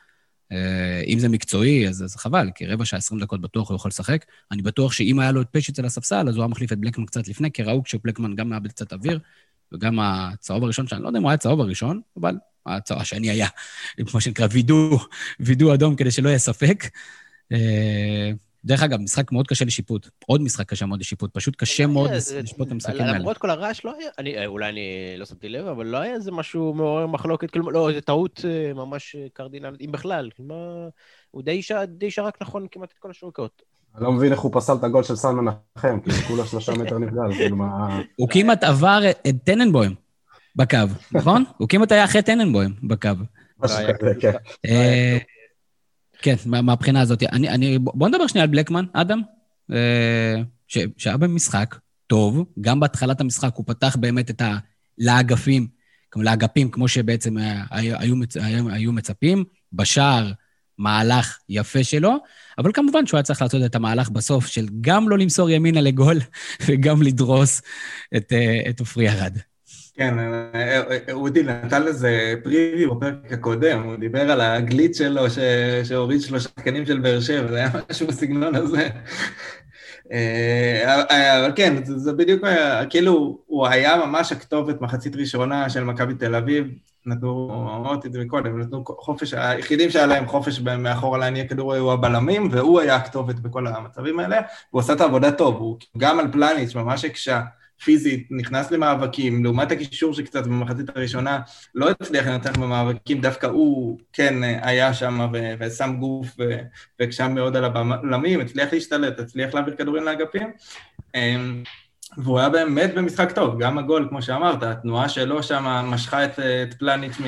[0.52, 3.88] אה, אם זה מקצועי, אז זה חבל, כי רבע שעה, עשרים דקות בטוח הוא יכול
[3.88, 4.24] לשחק.
[4.52, 7.06] אני בטוח שאם היה לו את פשיץ' על הספסל, אז הוא היה מחליף את בלקמן
[7.06, 9.18] קצת לפני, כי ראו כשבלקמן גם מאבד קצת אוויר,
[9.72, 12.34] וגם הצהוב הראשון, שאני לא יודע אם הוא היה צהוב הראשון, אבל
[12.66, 13.48] הצהוב השני היה,
[14.06, 14.98] כמו שנקרא, וידוא,
[15.40, 16.84] וידוא אדום כדי שלא יהיה ספק.
[17.52, 18.30] אה,
[18.64, 20.08] דרך אגב, משחק מאוד קשה לשיפוט.
[20.26, 21.30] עוד משחק קשה מאוד לשיפוט.
[21.34, 23.18] פשוט קשה מאוד לשפוט את המשחקים האלה.
[23.18, 26.32] למרות כל הרעש, לא היה, אני, אולי אני לא שמתי לב, אבל לא היה איזה
[26.32, 30.30] משהו מעורר מחלוקת, כאילו, לא, זו טעות אה, ממש קרדינלית, אם בכלל.
[31.30, 31.42] הוא
[31.86, 33.62] די שרק נכון כמעט את כל השריקות.
[33.96, 36.98] אני לא מבין איך הוא פסל את הגול של סן מנחם, כי כולה שלושה מטר
[36.98, 38.00] נפגע, כאילו מה...
[38.16, 39.94] הוא כמעט עבר את טננבוים
[40.56, 40.78] בקו,
[41.12, 41.44] נכון?
[41.58, 43.10] הוא כמעט היה אחרי טננבוים בקו.
[44.20, 44.32] כן.
[44.66, 45.18] אה,
[46.22, 47.22] כן, מהבחינה הזאת.
[47.80, 49.22] בוא נדבר שנייה על בלקמן, אדם,
[49.72, 50.42] אה,
[50.96, 54.56] שהיה במשחק טוב, גם בהתחלת המשחק הוא פתח באמת את ה...
[54.98, 55.68] לאגפים,
[56.16, 57.36] לאגפים, כמו שבעצם
[58.70, 60.32] היו מצפים, בשער
[60.78, 62.16] מהלך יפה שלו,
[62.58, 66.16] אבל כמובן שהוא היה צריך לעשות את המהלך בסוף של גם לא למסור ימינה לגול
[66.66, 67.62] וגם לדרוס
[68.16, 69.38] את, אה, את עופרי ארד.
[69.94, 75.38] כן, אה, אה, אודי נתן לזה פריווי בפרק הקודם, הוא דיבר על הגליץ' שלו ש...
[75.84, 78.88] שהוריד שלושה שחקנים של באר שבע, זה היה משהו בסגנון הזה.
[81.40, 82.44] אבל כן, זה בדיוק,
[82.90, 86.66] כאילו, הוא היה ממש הכתובת מחצית ראשונה של מכבי תל אביב,
[87.06, 91.92] נתנו, אמרתי את זה מקודם, נתנו חופש, היחידים שהיה להם חופש מאחורה להניע כדור היו
[91.92, 94.40] הבלמים, והוא היה הכתובת בכל המצבים האלה,
[94.72, 97.42] והוא עשה את העבודה טוב, הוא גם על פלניץ' ממש הקשה.
[97.84, 101.40] פיזית, נכנס למאבקים, לעומת הקישור שקצת במחצית הראשונה
[101.74, 106.36] לא הצליח לנצח במאבקים, דווקא הוא כן היה שם ושם גוף
[107.00, 110.52] והקשה מאוד על הבלמים, הצליח להשתלט, הצליח להעביר כדורים לאגפים.
[112.16, 116.74] והוא היה באמת במשחק טוב, גם הגול, כמו שאמרת, התנועה שלו שם משכה את, את
[116.74, 117.24] פלניץ' מ...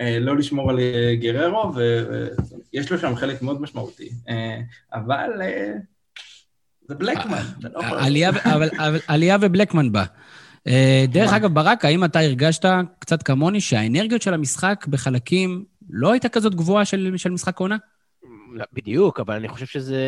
[0.00, 4.08] אה, לשמור על אה, גררו, ויש לו שם חלק מאוד משמעותי.
[4.28, 4.60] אה,
[4.94, 5.30] אבל
[6.88, 7.98] זה בלקמן, אתה לא יכול...
[9.08, 10.04] עלייה ובלקמן בא.
[11.08, 12.64] דרך אגב, ברק, האם אתה הרגשת
[12.98, 17.76] קצת כמוני שהאנרגיות של המשחק בחלקים לא הייתה כזאת גבוהה של, של משחק עונה?
[18.52, 20.02] לא, בדיוק, אבל אני חושב שזה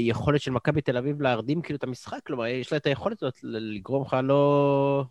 [0.00, 3.38] יכולת של מכבי תל אביב להרדים כאילו את המשחק, כלומר, יש לה את היכולת הזאת
[3.42, 5.04] לגרום לך לא...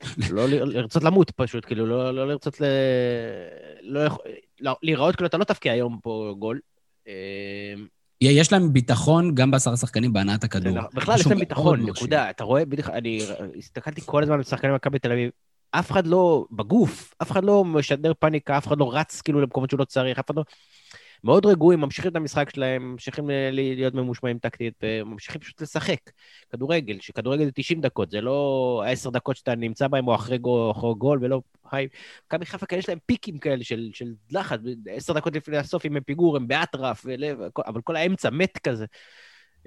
[0.32, 2.64] לא לרצות למות פשוט, כאילו, לא, לא לרצות ל...
[3.82, 4.00] לא,
[4.60, 6.60] לא, להיראות כאילו אתה לא תפקיע היום פה גול.
[7.06, 7.12] אמ,
[8.20, 10.78] יש להם ביטחון גם בעשרה שחקנים בהנעת הכדור.
[10.94, 12.30] בכלל יש להם ביטחון, נקודה.
[12.30, 13.20] אתה רואה, בדיוק, אני
[13.58, 15.30] הסתכלתי כל הזמן על שחקנים במכבי תל אביב,
[15.70, 19.70] אף אחד לא, בגוף, אף אחד לא משדר פאניקה, אף אחד לא רץ כאילו למקומות
[19.70, 20.42] שהוא לא צריך, אף אחד לא...
[21.24, 26.10] מאוד רגועים, ממשיכים את המשחק שלהם, ממשיכים להיות ממושמעים טקטית, וממשיכים פשוט לשחק.
[26.52, 30.70] כדורגל, שכדורגל זה 90 דקות, זה לא 10 דקות שאתה נמצא בהם או אחרי גול,
[30.70, 31.40] אחרי גול ולא
[31.72, 31.88] היי.
[32.26, 35.96] מכבי חיפה כאלה יש להם פיקים כאלה של, של לחץ, 10 דקות לפני הסוף, אם
[35.96, 37.06] הם פיגור, הם באטרף,
[37.66, 38.86] אבל כל האמצע מת כזה,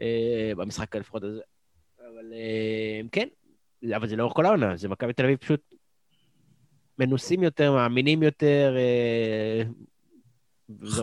[0.01, 1.41] אה, במשחק לפחות הזה.
[1.99, 3.27] אבל אה, כן,
[3.95, 5.73] אבל זה לאורך כל העונה, זה מכבי תל אביב פשוט
[6.99, 9.63] מנוסים יותר, מאמינים יותר, אה,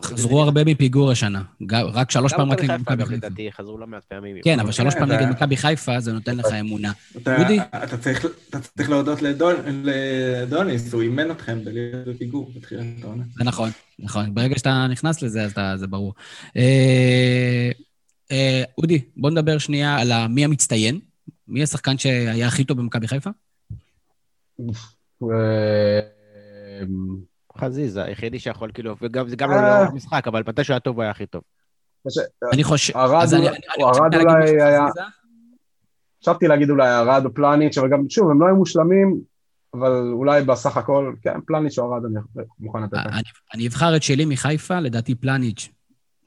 [0.03, 1.42] חזרו הרבה מפיגור השנה.
[1.70, 3.27] רק שלוש פעמים רק נגד מכבי חיפה.
[3.27, 4.37] לדעתי חזרו לא מעט פעמים.
[4.42, 6.92] כן, אבל שלוש פעמים נגד מכבי חיפה, זה נותן לך אמונה.
[7.27, 7.59] אודי?
[7.85, 7.96] אתה
[8.77, 9.18] צריך להודות
[9.85, 11.59] לדוניס, הוא אימן אתכם
[12.07, 13.25] בפיגור בתחילת העונה.
[13.38, 14.35] זה נכון, נכון.
[14.35, 16.14] ברגע שאתה נכנס לזה, אז זה ברור.
[16.57, 17.70] אה,
[18.31, 21.01] אה, אודי, בוא נדבר שנייה על מי המצטיין.
[21.49, 23.31] מי השחקן שהיה הכי טוב במכבי חיפה?
[27.62, 30.81] אה, חזיזה, היחידי שיכול, כאילו, וגם זה גם לא לאורך המשחק, אבל מתי שהוא היה
[30.81, 31.42] טוב הוא היה הכי טוב.
[32.53, 32.96] אני חושב...
[32.96, 34.87] ארד אז אני- אולי- ארד היה-.
[36.23, 39.20] חשבתי להגיד אולי ארד או פלניץ', אבל גם, שוב, הם לא היו מושלמים,
[39.75, 42.14] אבל אולי בסך הכל, כן, פלניץ' או ארד אני
[42.61, 43.09] מוכן לתת להם.
[43.09, 43.23] אני,
[43.55, 45.68] אני אבחר את שלי מחיפה, לדעתי פלניץ'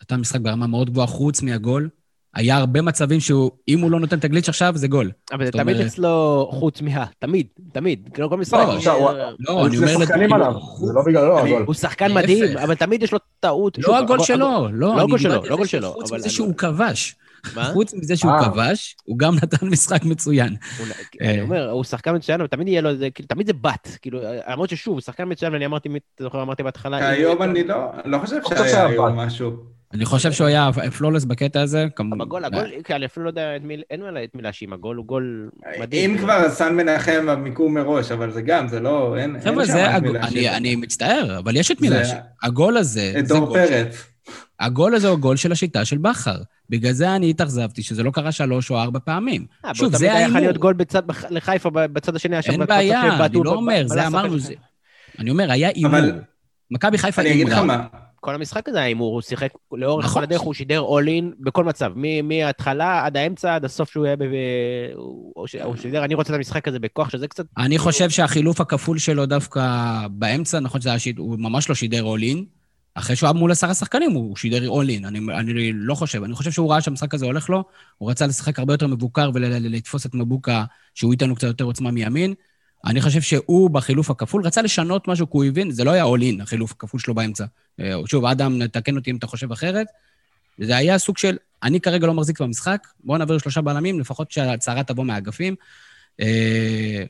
[0.01, 1.89] נתן משחק ברמה מאוד גבוהה, חוץ מהגול.
[2.35, 5.11] היה הרבה מצבים שהוא, אם הוא לא נותן את הגליץ' עכשיו, זה גול.
[5.33, 8.09] אבל זה תמיד אצלו חוץ מה, תמיד, תמיד.
[8.13, 8.59] כאילו כל משחק.
[8.85, 10.05] לא, לא, אני זה אומר...
[10.05, 11.63] שחקנים לדעתי, עליו, זה לא בגללו אני- הגול.
[11.67, 12.13] הוא שחקן.
[12.13, 13.75] מדהים, אבל תמיד יש לו טעות.
[13.81, 14.95] שוב, לא הגול שלו, הגול- לא.
[14.95, 17.15] לא הגול שלו, לא הגול זה שלו, אבל מזה אני- שהוא כבש.
[17.55, 17.63] מה?
[17.73, 18.45] חוץ מזה שהוא אה.
[18.51, 20.55] כבש, הוא גם נתן משחק מצוין.
[20.79, 20.87] הוא-
[21.21, 21.29] אה.
[21.31, 23.97] אני אומר, הוא שחקן מצוין, אבל תמיד יהיה לו איזה, כאילו, תמיד זה בת.
[24.01, 24.19] כאילו,
[24.49, 27.09] למרות ששוב, הוא שחקן מצוין, ואני אמרתי, אתה זוכר, אמרתי בהתחלה...
[27.09, 29.15] היום אני לא, לא חושב שהיה היום.
[29.19, 29.51] משהו.
[29.93, 31.85] אני חושב שהוא היה פלולס בקטע הזה.
[31.95, 32.13] כמובן.
[32.21, 33.53] אבל הגול, הגול, כן, אני אפילו לא יודע
[33.89, 36.11] אין מה- את מי להאשים, הגול הוא גול מדהים.
[36.11, 39.97] אם כבר, סן מנחם המיקום מראש, אבל זה גם, זה לא, אין שם זה...
[39.97, 40.37] את מי להאשים.
[40.37, 42.17] אני- אני מצטער, אבל יש את מי זה- להאשים.
[42.43, 43.13] הגול הזה...
[43.19, 44.03] את דור גול פרץ.
[44.59, 46.37] הגול הזה הוא גול של השיטה של בכר.
[46.69, 49.45] בגלל זה אני התאכזבתי שזה לא קרה שלוש או ארבע פעמים.
[49.65, 50.39] אה, שוב, זה יכול ההימור.
[50.39, 50.73] להיות גול
[51.29, 54.39] לחיפה בצד השני, היה אין בעיה, אני לא אומר, זה אמרנו.
[54.39, 54.53] זה...
[55.19, 55.99] אני אומר, היה הימור.
[56.71, 57.43] מכבי חיפה אני
[58.23, 60.21] כל המשחק הזה הימור, הוא שיחק לאורך נכון.
[60.21, 61.91] כל הדרך, הוא שידר אול אין בכל מצב,
[62.23, 64.23] מההתחלה עד האמצע, עד הסוף שהוא היה ב...
[64.95, 65.33] הוא
[65.63, 67.45] הוא שידר, אני רוצה את המשחק הזה בכוח, שזה קצת...
[67.57, 69.61] אני חושב שהחילוף הכפול שלו דווקא
[70.11, 71.17] באמצע, נכון שזה היה שיד...
[71.17, 72.45] הוא ממש לא שידר אול-אין.
[72.95, 75.05] אחרי שהוא היה מול עשרה שחקנים, הוא שידר אול-אין.
[75.05, 76.23] אני, אני לא חושב.
[76.23, 77.63] אני חושב שהוא ראה שהמשחק הזה הולך לו,
[77.97, 80.63] הוא רצה לשחק הרבה יותר מבוקר ולתפוס את מבוקה,
[80.95, 82.33] שהוא ייתן לו קצת יותר עוצמה מימין.
[82.85, 86.41] אני חושב שהוא בחילוף הכפול רצה לשנות משהו, כי הוא הבין, זה לא היה אול-אין,
[86.41, 87.45] החילוף הכפול שלו באמצע.
[87.79, 89.87] אה, שוב, אדם, תקן אותי אם אתה חושב אחרת.
[90.57, 94.83] זה היה סוג של, אני כרגע לא מחזיק במשחק, בואו נעביר שלושה בלמים, לפחות שההצהרה
[94.83, 95.55] תבוא מהאגפים.
[96.21, 97.03] אה,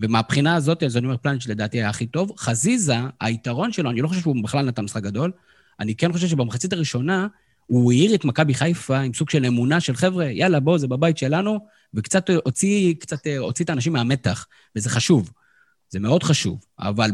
[0.00, 2.32] ומהבחינה הזאת, אז אני אומר, פלניץ' לדעתי היה הכי טוב.
[2.38, 5.32] חזיזה, היתרון שלו, אני לא חושב שהוא בכלל נתן משחק גדול,
[5.80, 7.26] אני כן חושב שבמחצית הראשונה,
[7.66, 11.18] הוא העיר את מכבי חיפה עם סוג של אמונה של חבר'ה, יאללה, בואו, זה בבית
[11.18, 14.46] שלנו, וקצת הוציא, קצת אה, הוציא את האנשים מהמתח,
[14.76, 15.30] וזה חשוב.
[15.90, 17.10] זה מאוד חשוב, אבל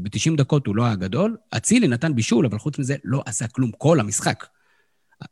[0.00, 1.36] ב-90 דקות הוא לא היה גדול.
[1.56, 4.46] אצילי נתן בישול, אבל חוץ מזה לא עשה כלום כל המשחק.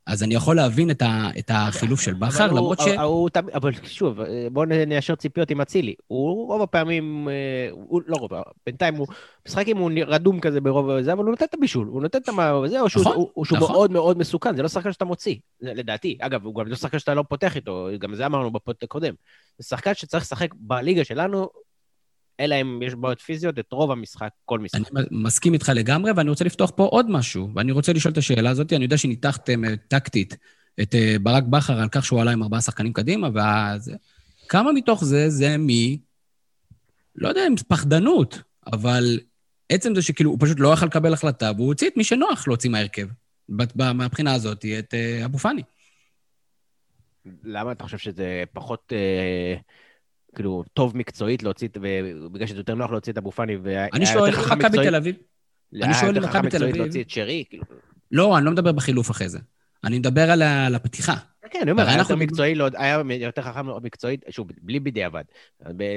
[0.06, 2.86] אז אני יכול להבין את, ה, את החילוף של בכר, אבל הוא- למרות ש...
[3.02, 4.20] הוא תמיד- אבל שוב,
[4.52, 5.94] בואו ניישר ציפיות עם אצילי.
[6.06, 7.34] הוא רוב הפעמים, אה,
[7.72, 8.30] הוא לא רוב,
[8.66, 9.06] בינתיים הוא
[9.48, 12.28] משחק אם הוא רדום כזה ברוב זה, אבל הוא נותן את הבישול, הוא נותן את
[12.28, 12.52] מה...
[12.66, 13.72] זה, או שהוא נכון, הוא- הוא שהוא נכון.
[13.72, 16.18] מאוד מאוד מסוכן, זה לא שחקן שאתה מוציא, זה לדעתי.
[16.20, 19.14] אגב, הוא גם לא שחקן שאתה לא פותח איתו, גם זה אמרנו בפודקאסט הקודם.
[19.58, 21.48] זה שחקן שצריך לשחק בליגה שלנו,
[22.40, 24.80] אלא אם יש בעיות פיזיות, את רוב המשחק, כל משחק.
[24.96, 28.50] אני מסכים איתך לגמרי, ואני רוצה לפתוח פה עוד משהו, ואני רוצה לשאול את השאלה
[28.50, 28.72] הזאת.
[28.72, 30.36] אני יודע שניתחתם אה, טקטית
[30.82, 33.92] את אה, ברק בכר על כך שהוא עלה עם ארבעה שחקנים קדימה, ואז...
[34.48, 35.68] כמה מתוך זה זה מ...
[37.16, 39.20] לא יודע אם פחדנות, אבל
[39.68, 42.70] עצם זה שכאילו הוא פשוט לא יכול לקבל החלטה, והוא הוציא את מי שנוח להוציא
[42.70, 43.08] מההרכב.
[43.74, 45.62] מהבחינה הזאת, את אה, אבו פאני.
[47.44, 49.56] למה אתה חושב שזה פחות, אה,
[50.38, 51.68] כאילו, טוב מקצועית להוציא,
[52.22, 53.56] ובגלל שזה יותר נוח להוציא את אבו פאני,
[53.92, 55.16] אני שואל חכם מכבי תל אביב...
[55.82, 57.64] אני שואל חכם מכבי תל אביב- להוציא את שרי, כאילו.
[58.12, 59.38] לא, אני לא מדבר בחילוף אחרי זה.
[59.84, 61.14] אני מדבר על הפתיחה.
[61.50, 65.22] כן, אני אומר, היה יותר מקצועי, לא- היה יותר חכם מקצועית, שוב, בלי בדיעבד,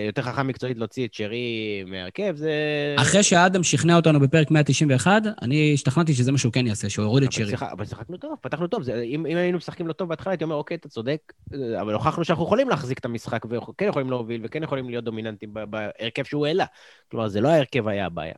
[0.08, 1.44] יותר חכם מקצועית להוציא את שרי
[1.88, 2.52] מהרכב, זה...
[3.00, 7.24] אחרי שאדם שכנע אותנו בפרק 191, אני השתכנעתי שזה מה שהוא כן יעשה, שהוא יוריד
[7.24, 7.32] את.
[7.32, 8.84] שיחק- אבל שיחקנו טוב, פתחנו טוב.
[8.84, 11.34] זה- אם אם היינו משחקים לא טוב בהתחלה, הייתי אומר, אוקיי, אתה צודק,
[11.82, 16.24] אבל הוכחנו שאנחנו יכולים להחזיק את המשחק, וכן יכולים להוביל, וכן יכולים להיות דומיננטים בהרכב
[16.24, 16.66] שהוא העלה.
[17.12, 18.34] כלומר, זה לא ההרכב היה הבעיה.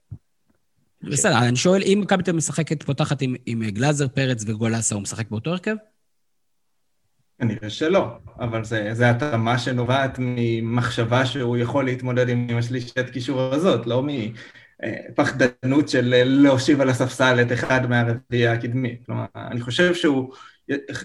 [1.03, 5.29] בסדר, אני שואל, אם מכבי תל משחקת, פותחת עם, עם גלאזר, פרץ וגולסה, הוא משחק
[5.29, 5.75] באותו הרכב?
[7.43, 8.07] כנראה שלא,
[8.39, 14.03] אבל זה התאמה שנובעת ממחשבה שהוא יכול להתמודד עם השלישת קישור הזאת, לא
[15.09, 19.05] מפחדנות של להושיב על הספסל את אחד מהרביעייה הקדמית.
[19.05, 20.33] כלומר, אני חושב שהוא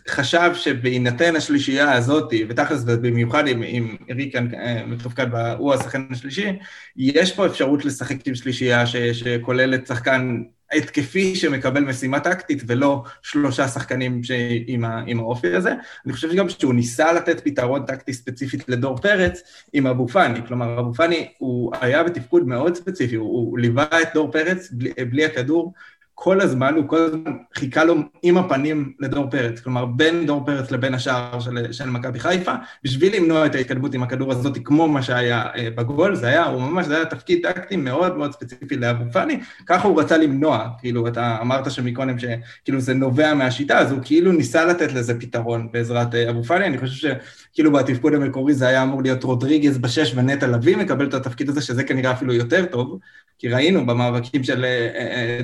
[0.08, 6.52] חשב שבהינתן השלישייה הזאת, ותכלס במיוחד אם, אם ריקן אה, מתופקד, בה, הוא השחקן השלישי,
[6.96, 13.68] יש פה אפשרות לשחק עם שלישייה ש, שכוללת שחקן התקפי שמקבל משימה טקטית, ולא שלושה
[13.68, 14.30] שחקנים ש...
[14.66, 15.02] עם, ה...
[15.06, 15.74] עם האופי הזה.
[16.06, 20.46] אני חושב גם שהוא ניסה לתת פתרון טקטי ספציפית לדור פרץ עם אבו פאני.
[20.46, 24.92] כלומר, אבו פאני הוא היה בתפקוד מאוד ספציפי, הוא, הוא ליווה את דור פרץ בלי,
[25.10, 25.72] בלי הכדור.
[26.20, 30.70] כל הזמן, הוא כל הזמן חיכה לו עם הפנים לדור פרץ, כלומר בין דור פרץ
[30.70, 32.52] לבין השער של, של מכבי חיפה,
[32.84, 36.62] בשביל למנוע את ההתקדמות עם הכדור הזאת, כמו מה שהיה אה, בגול, זה היה, הוא
[36.62, 41.08] ממש, זה היה תפקיד טקטי מאוד מאוד ספציפי לאבו פאני, ככה הוא רצה למנוע, כאילו,
[41.08, 46.14] אתה אמרת שמקודם שכאילו זה נובע מהשיטה, אז הוא כאילו ניסה לתת לזה פתרון בעזרת
[46.14, 47.14] אה, אבו פאני, אני חושב
[47.52, 51.62] שכאילו בתפקוד המקורי זה היה אמור להיות רודריגז בשש ונטע לביא מקבל את התפקיד הזה,
[51.62, 52.98] שזה כנראה אפילו יותר טוב,
[53.38, 54.64] כי ראינו במאבקים של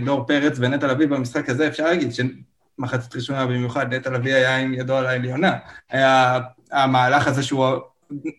[0.05, 2.11] דור פרץ ונטע לביא במשחק הזה, אפשר להגיד
[2.79, 5.52] מחצית ראשונה במיוחד, נטע לביא היה עם ידו על העליונה.
[5.90, 6.40] היה
[6.73, 7.67] המהלך הזה שהוא...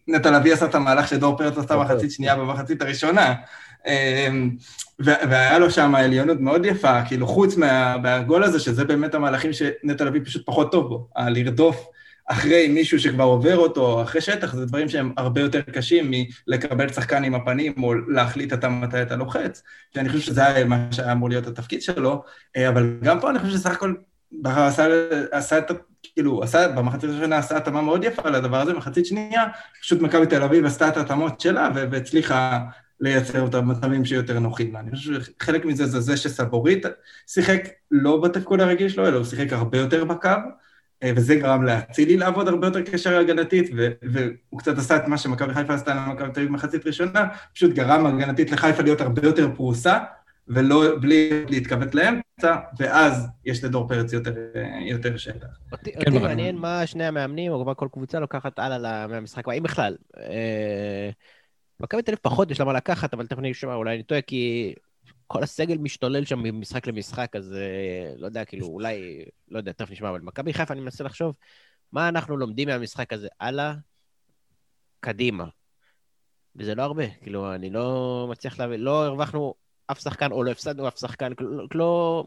[0.07, 3.33] נטע לביא עשה את המהלך שדור פרץ עשה מחצית שנייה במחצית הראשונה.
[3.87, 4.51] אמ,
[4.99, 10.05] והיה לו שם עליונות מאוד יפה, כאילו חוץ מה, מהגול הזה, שזה באמת המהלכים שנטע
[10.05, 11.87] לביא פשוט פחות טוב בו, לרדוף
[12.27, 16.11] אחרי מישהו שכבר עובר אותו, אחרי שטח, זה דברים שהם הרבה יותר קשים
[16.47, 19.63] מלקבל שחקן עם הפנים או להחליט אתה מתי אתה לוחץ,
[19.93, 22.23] שאני חושב שזה היה מה שהיה אמור להיות התפקיד שלו,
[22.57, 23.93] אה, אבל גם פה אני חושב שסך הכל
[24.45, 24.87] עשה,
[25.31, 25.71] עשה את,
[26.13, 29.43] כאילו, עשה, במחצית הראשונה עשה התאמה מאוד יפה לדבר הזה, במחצית שנייה,
[29.81, 32.59] פשוט מכבי תל אביב עשתה את ההתאמות שלה והצליחה
[32.99, 34.79] לייצר את המצבים שיותר נוחים לה.
[34.79, 36.85] אני חושב שחלק מזה זה זה שסבורית
[37.27, 37.61] שיחק
[37.91, 40.29] לא בתפקוד הרגיל שלו, אלא הוא שיחק הרבה יותר בקו,
[41.15, 43.69] וזה גרם לאצילי לעבוד הרבה יותר קשר הגנתית,
[44.01, 48.05] והוא קצת עשה את מה שמכבי חיפה עשתה למכבי תל אביב במחצית ראשונה, פשוט גרם
[48.05, 49.99] הגנתית לחיפה להיות הרבה יותר פרוסה,
[50.47, 54.33] ולא, בלי להתכווץ לאמצע, ואז יש לדור פרץ יותר,
[54.85, 55.47] יותר שטח.
[55.71, 59.95] אותי כן, מעניין מה שני המאמנים, או מה כל קבוצה לוקחת הלאה מהמשחק, אם בכלל.
[60.17, 61.09] אה,
[61.79, 64.21] מכבי תל אביב פחות יש לה מה לקחת, אבל תכף אני אשמע, אולי אני טועה,
[64.21, 64.73] כי
[65.27, 69.91] כל הסגל משתולל שם ממשחק למשחק, אז אה, לא יודע, כאילו, אולי, לא יודע, תכף
[69.91, 71.35] נשמע, אבל מכבי חיפה, אני מנסה לחשוב,
[71.91, 73.73] מה אנחנו לומדים מהמשחק הזה הלאה,
[74.99, 75.45] קדימה.
[76.55, 79.53] וזה לא הרבה, כאילו, אני לא מצליח להבין, לא הרווחנו
[79.87, 81.31] אף שחקן, או לא הפסדנו אף שחקן,
[81.73, 82.25] לא...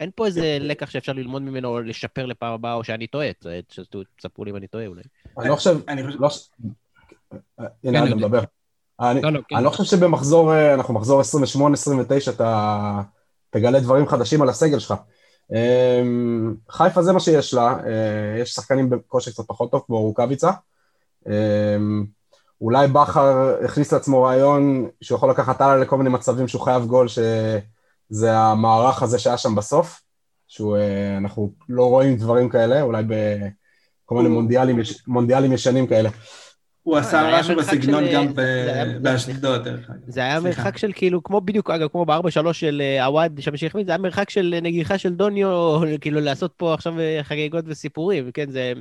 [0.00, 3.28] אין פה איזה לקח שאפשר ללמוד ממנו או לשפר לפעם הבאה, או שאני טועה,
[4.16, 5.02] תספרו לי אם אני טועה אולי.
[5.38, 5.76] אני לא חושב,
[6.18, 6.28] לא
[7.84, 8.40] הנה, אני מדבר.
[9.00, 9.62] אני לא, לא, כן.
[9.62, 13.00] לא חושב שבמחזור, אה, אנחנו מחזור 28-29, אתה
[13.50, 14.94] תגלה דברים חדשים על הסגל שלך.
[15.52, 20.50] אמ, חיפה זה מה שיש לה, אה, יש שחקנים בכושר קצת פחות טוב, כמו רוקאביצה.
[21.28, 22.04] אמ,
[22.60, 27.08] אולי בכר הכניס לעצמו רעיון שהוא יכול לקחת הלאה לכל מיני מצבים שהוא חייב גול,
[27.08, 30.02] שזה המערך הזה שהיה שם בסוף,
[30.48, 36.10] שאנחנו אה, לא רואים דברים כאלה, אולי בכל מיני מונדיאלים, מונדיאלים ישנים כאלה.
[36.84, 38.26] הוא עשה משהו בסגנון גם
[39.02, 39.98] באשדוד, דרך אגב.
[40.06, 43.86] זה היה מרחק של כאילו, כמו בדיוק, אגב, כמו ב-4-3 של אה, עווד, שם שהחמיץ,
[43.86, 48.50] זה היה מרחק של נגיחה של דוניו, כאילו לעשות פה עכשיו אה, חגיגות וסיפורים, כן,
[48.50, 48.72] זה...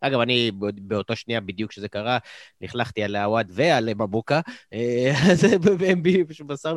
[0.00, 2.18] אגב, אני באותו שנייה, בדיוק כשזה קרה,
[2.60, 4.40] לכלכתי על עווד ועל מבוקה,
[4.72, 6.76] אה, אז הם פשוט בשר...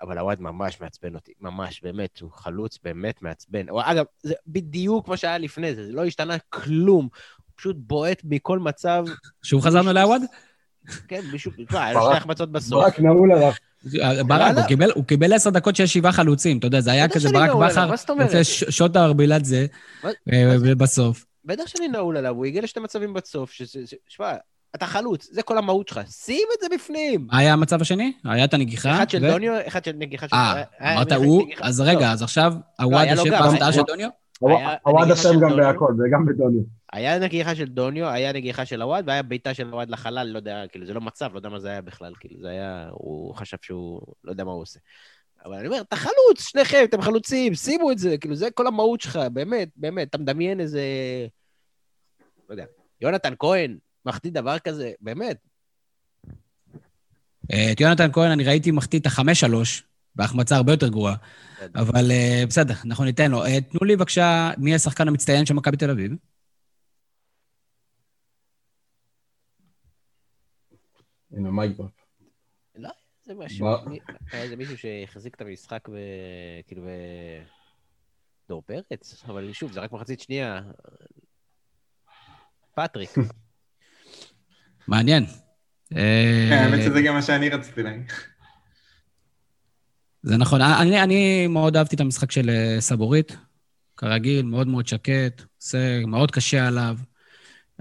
[0.00, 3.66] אבל עווד ממש מעצבן אותי, ממש, באמת, הוא חלוץ באמת מעצבן.
[3.84, 7.08] אגב, זה בדיוק מה שהיה לפני זה, זה לא השתנה כלום.
[7.58, 9.04] פשוט בועט מכל מצב.
[9.42, 10.22] שוב חזרנו לעווד?
[11.08, 12.84] כן, מישהו, תשמע, היה שתי החמצות בסוף.
[12.84, 13.52] ברק נעול עליו.
[14.26, 14.54] ברק,
[14.94, 17.92] הוא קיבל עשר דקות שיש שבעה חלוצים, אתה יודע, זה היה כזה ברק בכר,
[18.22, 19.66] עושה שוט הארבילת זה,
[20.78, 21.24] בסוף.
[21.44, 23.52] בטח שאני נעול עליו, הוא הגיע לשתי מצבים בסוף,
[24.08, 24.32] שמע,
[24.74, 27.26] אתה חלוץ, זה כל המהות שלך, שים את זה בפנים.
[27.32, 28.12] מה היה המצב השני?
[28.24, 28.96] היה את הנגיחה?
[28.96, 30.36] אחד של דוניו, אחד של נגיחה של...
[30.36, 30.62] אה,
[30.94, 32.06] אמרת הוא, אז רגע, לא.
[32.06, 34.08] אז עכשיו, הוואד יושב בהפתעה של דוניו?
[34.84, 36.77] הוואד אשם גם בהכל, וגם בדוניו.
[36.92, 40.64] היה נגיחה של דוניו, היה נגיחה של הוואד, והיה בעיטה של הוואד לחלל, לא יודע,
[40.68, 43.56] כאילו, זה לא מצב, לא יודע מה זה היה בכלל, כאילו, זה היה, הוא חשב
[43.62, 44.78] שהוא, לא יודע מה הוא עושה.
[45.44, 49.00] אבל אני אומר, אתה חלוץ, שניכם, אתם חלוצים, שימו את זה, כאילו, זה כל המהות
[49.00, 50.82] שלך, באמת, באמת, אתה מדמיין איזה...
[52.48, 52.64] לא יודע,
[53.00, 55.36] יונתן כהן, מחטיא דבר כזה, באמת.
[57.52, 59.82] אה, את יונתן כהן אני ראיתי מחטיא את החמש שלוש,
[60.16, 61.14] בהחמצה הרבה יותר גרועה.
[61.74, 63.44] אבל אה, בסדר, אנחנו ניתן לו.
[63.44, 66.12] אה, תנו לי בבקשה, מי השחקן המצטיין של מכבי תל אביב?
[71.32, 71.90] הנה, מייקרופ.
[72.76, 72.90] לא,
[73.22, 73.66] זה משהו.
[74.32, 76.88] היה איזה מישהו שהחזיק את המשחק וכאילו ב...
[78.48, 80.60] דור פרץ, אבל שוב, זה רק מחצית שנייה.
[82.74, 83.10] פטריק.
[84.88, 85.26] מעניין.
[85.90, 88.12] כן, האמת שזה גם מה שאני רציתי להגיד.
[90.22, 90.60] זה נכון.
[90.60, 93.36] אני, אני מאוד אהבתי את המשחק של אה, סבורית,
[93.96, 96.98] כרגיל, מאוד מאוד שקט, עושה מאוד קשה עליו.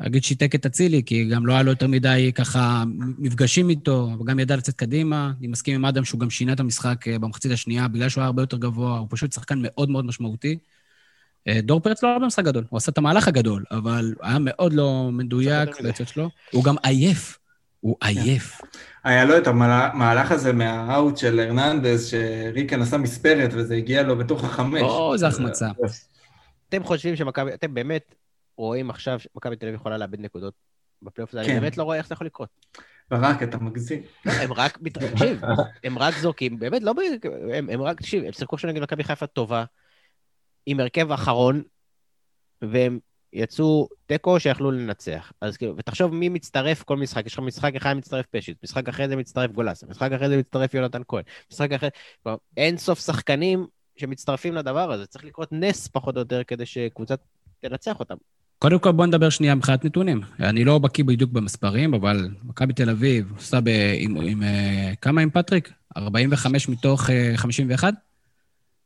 [0.05, 2.83] אגיד שיתק את אצילי, כי גם לא היה לו יותר מדי ככה
[3.17, 5.31] מפגשים איתו, וגם ידע לצאת קדימה.
[5.39, 8.25] אני מסכים עם אדם שהוא גם שינה את המשחק אה, במחצית השנייה, בגלל שהוא היה
[8.25, 10.57] הרבה יותר גבוה, הוא פשוט שחקן מאוד מאוד משמעותי.
[11.47, 14.73] אה, דור פרץ לא היה במשחק גדול, הוא עשה את המהלך הגדול, אבל היה מאוד
[14.73, 16.29] לא מדויק ביצות שלו.
[16.51, 17.39] הוא גם עייף,
[17.79, 18.61] הוא עייף.
[19.03, 24.43] היה לו את המהלך הזה מהאאוט של הרננדז, שריקן עשה מספרת וזה הגיע לו בתוך
[24.43, 24.81] החמש.
[24.81, 25.69] או, איזה החמצה.
[26.69, 28.15] אתם חושבים שמכבי, אתם באמת
[28.57, 30.53] רואים עכשיו שמכבי תל אביב יכולה לאבד נקודות
[31.01, 31.59] בפלייאוף הזה, אני כן.
[31.59, 32.49] באמת לא רואה איך זה יכול לקרות.
[33.11, 34.01] ברק, אתה מגזים.
[34.25, 35.41] לא, הם רק, תקשיב,
[35.83, 36.93] הם רק זורקים, באמת, לא,
[37.69, 39.63] הם רק, תקשיב, הם שיחקו עכשיו נגד מכבי חיפה טובה,
[40.65, 41.63] עם הרכב אחרון,
[42.61, 42.99] והם
[43.33, 45.31] יצאו תיקו שיכלו לנצח.
[45.41, 49.07] אז כאילו, ותחשוב מי מצטרף כל משחק, יש לך משחק אחד מצטרף פשיט, משחק אחרי
[49.07, 51.89] זה מצטרף גולס, משחק אחרי זה מצטרף יונתן כהן, משחק אחרי...
[52.23, 55.05] כלומר, אין סוף שחקנים שמצטרפים לדבר הזה.
[55.05, 57.15] צריך לקרות נס, פחות או יותר, כדי שקבוצה
[57.59, 58.15] תנצח אותם.
[58.59, 60.21] קודם כל, בוא נדבר שנייה מבחינת נתונים.
[60.39, 63.69] אני לא בקיא בדיוק במספרים, אבל מכבי תל אביב עושה ב...
[63.97, 64.43] עם, עם, עם...
[65.01, 65.71] כמה עם פטריק?
[65.97, 67.93] 45 מתוך 51?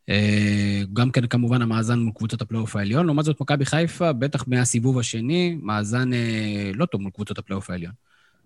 [0.10, 3.06] אה, גם כן, כמובן, המאזן מול קבוצות הפלייאוף העליון.
[3.06, 7.94] לעומת זאת, מכבי חיפה, בטח מהסיבוב השני, מאזן אה, לא טוב מול קבוצות הפלייאוף העליון.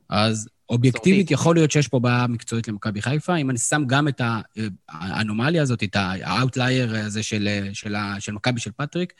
[0.10, 3.36] אז אובייקטיבית, יכול להיות שיש פה בעיה מקצועית למכבי חיפה.
[3.36, 4.42] אם אני שם גם את אה,
[4.90, 9.14] האנומליה הזאת, את ה outlier הזה של, של, של מכבי של פטריק,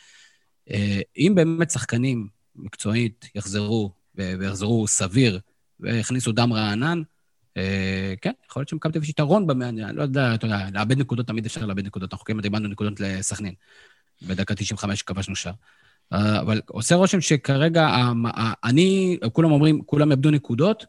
[1.18, 5.40] אם באמת שחקנים מקצועית יחזרו, ויחזרו סביר,
[5.80, 7.02] והכניסו דם רענן,
[7.58, 11.28] אה, כן, יכול להיות שמכבי תל יש יתרון במעניין, לא יודע, אתה יודע, לאבד נקודות
[11.28, 12.14] תמיד אפשר לאבד נקודות.
[12.14, 13.54] אנחנו כן דיברנו נקודות לסכנין.
[14.22, 15.54] בדקה 95 כבשנו שער.
[16.14, 17.90] אה, אבל עושה רושם שכרגע,
[18.64, 20.86] אני, כולם אומרים, כולם איבדו נקודות,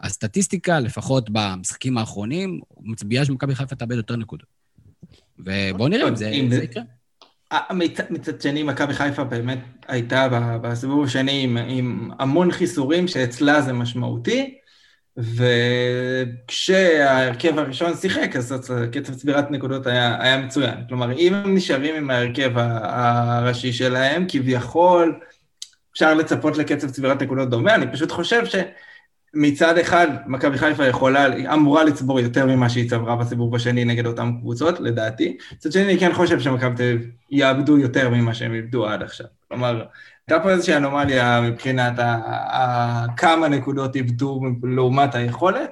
[0.00, 4.46] הסטטיסטיקה, לפחות במשחקים האחרונים, מצביעה שמכבי חיפה תאבד יותר נקודות.
[5.38, 6.16] ובואו נראה אם
[6.50, 6.82] זה יקרה.
[8.10, 10.28] מצד שני, מכבי חיפה באמת הייתה
[10.62, 14.58] בסיבוב השני עם, עם המון חיסורים, שאצלה זה משמעותי,
[16.46, 20.74] וכשההרכב הראשון שיחק, אז קצב צבירת נקודות היה, היה מצוין.
[20.88, 25.20] כלומר, אם הם נשארים עם ההרכב הראשי שלהם, כביכול
[25.92, 28.44] אפשר לצפות לקצב צבירת נקודות דומה, אני פשוט חושב
[29.34, 34.32] שמצד אחד, מכבי חיפה יכולה, אמורה לצבור יותר ממה שהיא צברה בסיבוב השני נגד אותן
[34.40, 35.36] קבוצות, לדעתי.
[35.52, 39.26] מצד שני, אני כן חושב שמכבי תל אביב יאבדו יותר ממה שהם איבדו עד עכשיו.
[39.48, 39.84] כלומר,
[40.28, 41.92] הייתה פה איזושהי אנומליה מבחינת
[43.16, 45.70] כמה נקודות איבדו לעומת היכולת.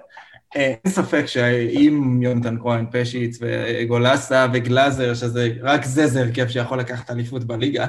[0.57, 6.79] אה, אין ספק שאם יונתן כהן, פשיץ וגולסה וגלאזר, שזה, רק זה זה הרכב שיכול
[6.79, 7.87] לקחת אליפות בליגה,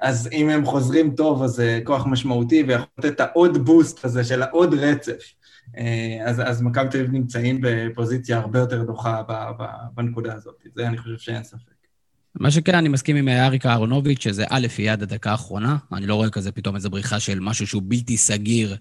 [0.00, 4.24] אז אם הם חוזרים טוב, אז זה כוח משמעותי ויכול לתת את העוד בוסט הזה
[4.24, 5.32] של העוד רצף.
[5.78, 9.22] אה, אז, אז מכבי תל אביב נמצאים בפוזיציה הרבה יותר דוחה
[9.94, 11.72] בנקודה הזאת, זה אני חושב שאין ספק.
[12.34, 15.76] מה שכן, אני מסכים עם אריק אהרונוביץ', שזה א', יהיה עד הדקה האחרונה.
[15.92, 18.76] אני לא רואה כזה פתאום איזו בריחה של משהו שהוא בלתי סגיר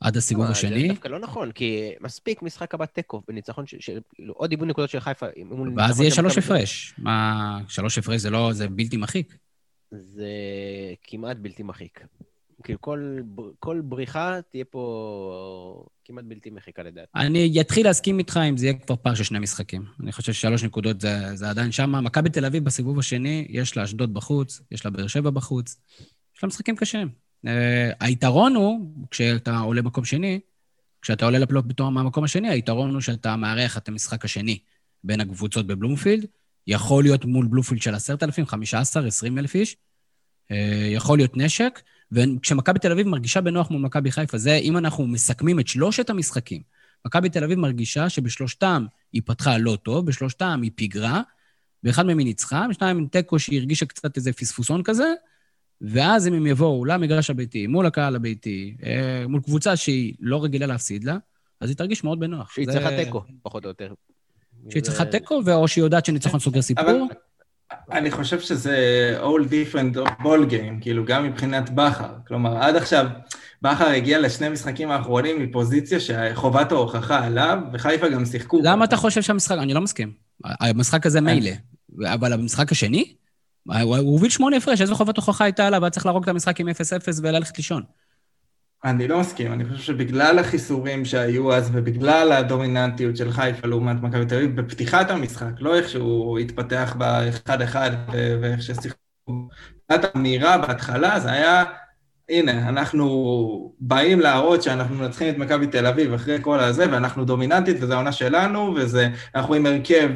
[0.00, 0.82] עד הסיבוב השני.
[0.82, 5.00] זה דווקא לא נכון, כי מספיק משחק הבא תיקו בניצחון, של, עוד איבוד נקודות של
[5.00, 5.26] חיפה.
[5.76, 6.94] ואז יהיה שלוש הפרש.
[6.98, 9.36] מה, שלוש הפרש זה לא, זה בלתי מחיק.
[9.90, 10.28] זה
[11.02, 12.00] כמעט בלתי מחיק.
[12.64, 13.18] כאילו כל,
[13.58, 17.10] כל בריחה תהיה פה כמעט בלתי מחיקה לדעתי.
[17.16, 19.84] אני אתחיל להסכים איתך אם זה יהיה כבר פער של שני משחקים.
[20.00, 22.04] אני חושב ששלוש נקודות זה, זה עדיין שם.
[22.04, 25.76] מכבי תל אביב בסיבוב השני, יש לה אשדוד בחוץ, יש לה באר שבע בחוץ,
[26.36, 27.23] יש לה משחקים קשים.
[27.44, 27.46] Uh,
[28.00, 30.40] היתרון הוא, כשאתה עולה מקום שני,
[31.02, 34.58] כשאתה עולה לפלייאוף בתור מהמקום השני, היתרון הוא שאתה מארח את המשחק השני
[35.04, 36.26] בין הקבוצות בבלומפילד.
[36.66, 39.76] יכול להיות מול בלומפילד של עשרת אלפים, חמישה עשר, עשרים אלף איש.
[40.52, 40.54] Uh,
[40.94, 41.80] יכול להיות נשק.
[42.12, 46.62] וכשמכבי תל אביב מרגישה בנוח מול מכבי חיפה, זה אם אנחנו מסכמים את שלושת המשחקים,
[47.06, 51.22] מכבי תל אביב מרגישה שבשלושתם היא פתחה לא טוב, בשלושתם היא פיגרה,
[51.82, 55.14] באחד מהם היא ניצחה, בשניים עם תיקו שהיא הרגישה קצת איזה פספוסון כזה,
[55.80, 60.66] ואז אם הם יבואו למגרש הביתי, מול הקהל הביתי, אה, מול קבוצה שהיא לא רגילה
[60.66, 61.16] להפסיד לה,
[61.60, 62.52] אז היא תרגיש מאוד בנוח.
[62.52, 63.92] שהיא צריכה תיקו, פחות או יותר.
[64.70, 67.08] שהיא צריכה תיקו, או שהיא יודעת שניצחון סוגר סיפור.
[67.92, 68.76] אני חושב שזה
[69.22, 72.14] all different ball game, כאילו גם מבחינת בכר.
[72.26, 73.06] כלומר, עד עכשיו
[73.62, 78.60] בכר הגיע לשני משחקים האחרונים מפוזיציה שחובת ההוכחה עליו, וחיפה גם שיחקו.
[78.64, 79.56] למה אתה חושב שהמשחק...
[79.58, 80.12] אני לא מסכים.
[80.44, 81.50] המשחק הזה מילא,
[82.04, 83.14] אבל המשחק השני?
[83.82, 85.84] הוא הוביל שמונה הפרש, איזו חובת הוכחה הייתה עליו?
[85.84, 86.72] היה צריך להרוג את המשחק עם 0-0
[87.22, 87.82] וללכת לישון.
[88.84, 94.26] אני לא מסכים, אני חושב שבגלל החיסורים שהיו אז ובגלל הדומיננטיות של חיפה לעומת מכבי
[94.26, 97.90] תל אביב בפתיחת המשחק, לא איך שהוא התפתח באחד-אחד
[98.40, 98.98] ואיך ששיחקו,
[99.28, 101.64] מבחינת המהירה בהתחלה זה היה,
[102.28, 107.76] הנה, אנחנו באים להראות שאנחנו מנצחים את מכבי תל אביב אחרי כל הזה ואנחנו דומיננטית
[107.80, 108.74] וזו העונה שלנו
[109.34, 110.10] ואנחנו עם הרכב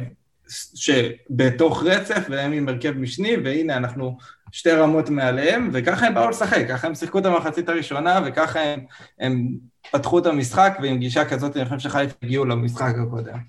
[0.75, 4.17] שבתוך רצף והם עם הרכב משני והנה אנחנו
[4.51, 8.85] שתי רמות מעליהם, וככה הם באו לשחק, ככה הם שיחקו את המחצית הראשונה, וככה הם,
[9.19, 9.47] הם
[9.91, 13.39] פתחו את המשחק, ועם גישה כזאת אני חושב שחיפה הגיעו למשחק הקודם.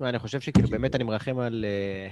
[0.00, 1.64] אני חושב שכאילו באמת אני מרחם על...
[1.68, 2.10] אה,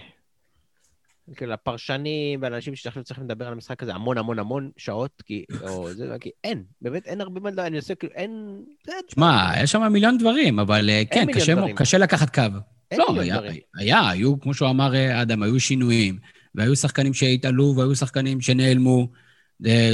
[1.36, 5.92] כאילו, הפרשנים ואנשים שעכשיו צריכים לדבר על המשחק הזה המון המון המון שעות, כי, או
[5.92, 8.62] זה, כי אין, באמת אין הרבה מה לדעת, אני עושה כאילו, אין...
[9.08, 12.42] שמע, יש שם מיליון דברים, אבל אה, כן, קשה, קשה לקחת קו.
[12.98, 13.38] לא, היה,
[13.76, 16.18] היה, היו, כמו שהוא אמר אה, אדם, היו שינויים.
[16.54, 19.08] והיו שחקנים שהתעלו והיו שחקנים שנעלמו.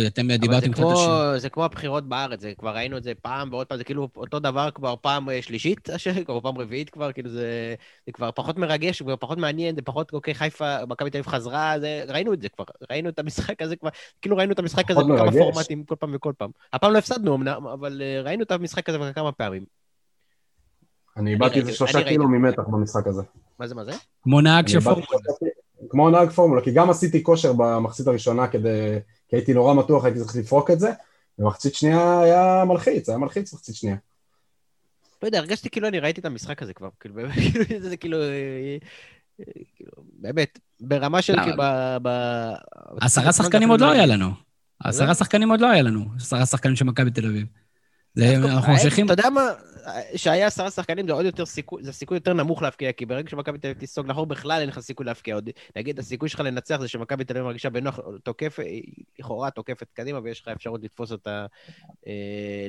[0.07, 0.83] אתם דיברתם קצת...
[0.83, 4.09] אבל זה כמו הבחירות בארץ, זה כבר ראינו את זה פעם ועוד פעם, זה כאילו
[4.17, 5.89] אותו דבר כבר פעם אה, שלישית,
[6.29, 7.75] או פעם רביעית כבר, כאילו זה,
[8.07, 11.75] זה כבר פחות מרגש, כבר פחות מעניין, זה פחות, אוקיי, חיפה, מכבי תל אביב חזרה,
[11.81, 13.91] זה, ראינו את זה כבר, ראינו את המשחק הזה כבר,
[14.23, 16.51] כאילו ראינו את המשחק הזה בכמה פורמטים כל פעם וכל פעם.
[16.73, 19.80] הפעם לא הפסדנו אמנם, אבל אה, ראינו את המשחק הזה כבר כמה פעמים.
[21.17, 23.23] אני איבדתי איזה שלושה קילו ממתח במשחק הזה.
[23.59, 23.93] מה זה, מה זה?
[24.23, 25.07] כמו נהג שפורמולה.
[25.91, 28.99] כמו נהג פורמולה, כי גם עשיתי כושר במחצית הראשונה כדי,
[29.29, 30.91] כי הייתי נורא מתוח, הייתי צריך לפרוק את זה,
[31.39, 33.97] ומחצית שנייה היה מלחיץ, היה מלחיץ מחצית שנייה.
[35.23, 38.23] לא יודע, הרגשתי כאילו אני ראיתי את המשחק הזה כבר, כאילו, באמת, כאילו, זה כאילו...
[38.23, 38.77] אה,
[39.41, 39.45] אה,
[39.77, 41.43] כאילו, באמת, ברמה של למה?
[41.43, 41.97] כאילו, ב...
[42.03, 42.55] ב-
[43.01, 44.31] עשרה שחקנים עוד לא היה לנו.
[44.81, 46.05] עשרה שחקנים עוד לא היה לנו.
[46.17, 47.47] עשרה שחקנים של מכבי תל אביב.
[48.19, 49.07] אנחנו ממשיכים...
[49.07, 49.49] אתה יודע מה,
[50.17, 53.59] שהיה עשרה שחקנים זה עוד יותר סיכוי, זה סיכוי יותר נמוך להבקיע, כי ברגע שמכבי
[53.59, 55.51] תל אביב תסתוג לאחור בכלל אין לך סיכוי להבקיע עוד.
[55.77, 58.63] נגיד, הסיכוי שלך לנצח זה שמכבי תל אביב מרגישה בנוח, תוקפת,
[59.19, 61.47] לכאורה תוקפת קדימה, ויש לך אפשרות לתפוס אותה,
[62.07, 62.13] אה,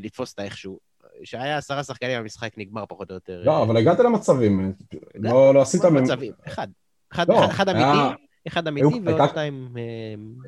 [0.02, 0.80] לתפוס אותה איכשהו.
[1.24, 3.42] שהיה עשרה שחקנים, המשחק נגמר פחות או יותר.
[3.46, 4.74] לא, אבל הגעת למצבים,
[5.16, 5.82] לא לא עשית...
[5.84, 6.68] עוד ממ- מצבים, אחד.
[7.14, 8.16] אחד לא, אחד- היה- אמיתי,
[8.48, 9.76] אחד אמיתי ועוד שתיים...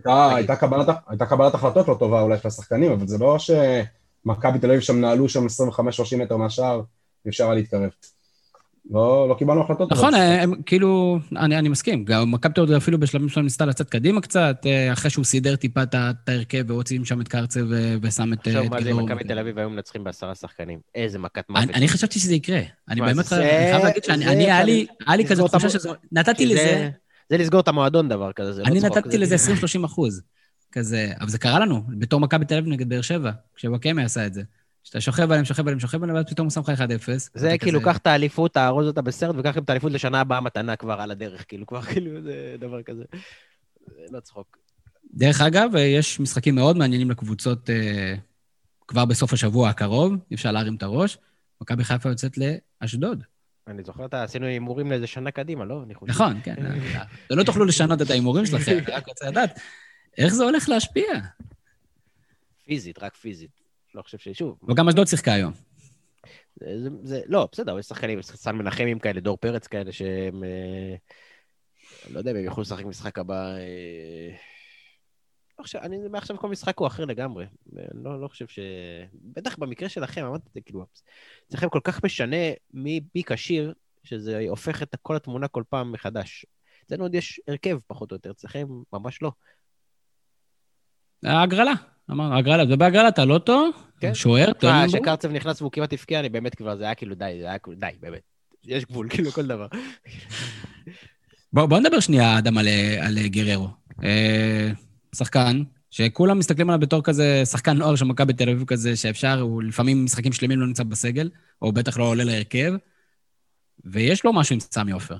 [0.08, 0.56] אה, הייתה-
[1.26, 3.38] קבלת- החלטות לא טובה אולי של השחקנים, אבל זה לא
[4.24, 5.48] שמכבי תל אביב שם נעלו שם 25-30
[6.18, 6.82] מטר מהשער,
[7.26, 7.90] אי אפשר היה להתקרב.
[8.92, 9.92] לא לא קיבלנו החלטות.
[9.92, 10.14] נכון.
[10.14, 14.22] הם כאילו, אני, אני מסכים, גם מכבי תל אביב אפילו בשלבים שלנו ניסתה לצאת קדימה
[14.22, 15.96] קצת, אה, אחרי שהוא סידר טיפה את
[16.30, 18.48] ההרכב והוציא שם את קרצב ו- ושם את...
[18.48, 19.06] אה, עכשיו את מה זה אם.
[19.06, 20.80] מכבי תל אביב היו מנצחים בעשרה שחקנים.
[20.96, 21.64] איזה מכת מוות.
[21.64, 22.62] אני, אני חשבתי שזה יקרה.
[22.90, 23.42] אני באמת חייב-
[23.76, 25.90] אני להגיד שאני, זה- אני, היה לי, היה לי כזה תחושה שזה...
[26.12, 26.90] נתתי לזה,
[27.30, 28.98] זה- לסגור את המועדון דבר כזה, זה לא אני צחוק.
[28.98, 30.22] נתתי זה לזה כאילו- 20-30 אחוז.
[30.74, 34.34] כזה, אבל זה קרה לנו, בתור מכבי תל אביב נגד באר שבע, כשוואקמה עשה את
[34.34, 34.44] זה.
[34.84, 37.30] שאתה שוכב עליהם, שוכב עליהם, שוכב עליהם, ואז פתאום הוא שם לך 1-0.
[37.34, 40.42] זה כאילו, כזה- קח את האליפות, תארוז אותה בסרט, וקח גם את האליפות לשנה הבאה
[40.42, 43.04] מתנה כבר על הדרך, כאילו, כבר כאילו, זה דבר כזה.
[43.88, 44.58] זה לא צחוק.
[45.14, 48.16] דרך אגב, יש משחקים מאוד מעניינים לקבוצות אה,
[48.88, 51.18] כבר בסוף השבוע הקרוב, אי אפשר להרים את הראש.
[51.62, 52.38] מכבי חיפה יוצאת
[52.82, 53.24] לאשדוד.
[53.68, 55.84] אני זוכר, אתה עשינו הימורים לאיזה שנה קדימה, לא?
[56.02, 56.56] נכון, כן.
[57.30, 59.60] לא תוכלו לשנות את ההימורים שלכם, אני רק רוצה לדעת
[60.18, 61.14] איך זה הולך להשפיע.
[62.66, 63.62] פיזית, רק פיזית.
[63.96, 64.30] לא חושב ש...
[64.30, 65.54] שוב, וגם אשדוד שיחקה היום.
[66.56, 70.44] זה, זה, זה, לא, בסדר, יש שחקנים, יש סן מנחמים כאלה, דור פרץ כאלה, שהם...
[70.44, 70.96] אה,
[72.10, 73.56] לא יודע אם הם יוכלו לשחק משחק הבא...
[73.56, 74.36] אה,
[75.60, 77.46] לא חושב, אני מעכשיו כל משחק הוא אחר לגמרי.
[77.78, 78.60] אני לא, לא חושב ש...
[79.14, 80.86] בטח במקרה שלכם, אמרתי את זה, כאילו,
[81.48, 82.38] אצלכם כל כך משנה
[82.74, 86.46] מי בי כשיר, שזה הופך את כל התמונה כל פעם מחדש.
[86.86, 89.32] אצלנו עוד יש הרכב, פחות או יותר, אצלכם ממש לא.
[91.26, 91.74] ההגרלה,
[92.12, 94.14] אמרנו, הגרלה, ובהגרלה אתה לא טוב, כן.
[94.14, 94.98] שוער, תן אה, לנו בו.
[94.98, 97.78] שקרצב נכנס והוא כמעט הבקיע, אני באמת כבר, זה היה כאילו די, זה היה כאילו
[97.80, 98.22] די, באמת.
[98.66, 99.68] יש גבול, כאילו, כל דבר.
[101.54, 102.68] בוא, בוא נדבר שנייה, אדם, על,
[103.02, 103.68] על גררו.
[104.04, 104.72] אה,
[105.16, 109.64] שחקן, שכולם מסתכלים עליו בתור כזה שחקן נוער של מכבי תל אביב כזה, שאפשר, הוא
[109.64, 111.30] לפעמים משחקים שלמים לא נמצא בסגל,
[111.62, 112.74] או בטח לא עולה להרכב,
[113.86, 115.16] ויש לו משהו עם סמי עופר.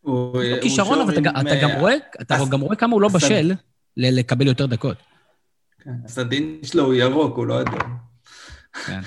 [0.00, 2.60] הוא- יש לו הוא כישרון, אבל אתה, עם, אתה אה, גם רואה, אתה הס- גם
[2.60, 3.52] רואה כמה הוא לא בשל
[3.96, 4.96] ל- לקבל יותר דקות.
[5.80, 7.96] כן, הסדין שלו הוא ירוק, הוא לא אדום.
[8.86, 9.00] כן.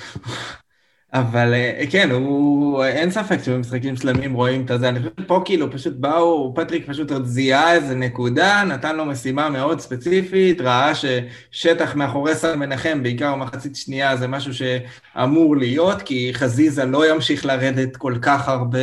[1.13, 4.89] אבל אה, כן, הוא, אין ספק שבמשחקים שלמים רואים את הזה.
[4.89, 9.49] אני חושב שפה כאילו פשוט באו, פטריק פשוט עוד זיהה איזה נקודה, נתן לו משימה
[9.49, 16.31] מאוד ספציפית, ראה ששטח מאחורי סל מנחם, בעיקר מחצית שנייה, זה משהו שאמור להיות, כי
[16.33, 18.79] חזיזה לא ימשיך לרדת כל כך הרבה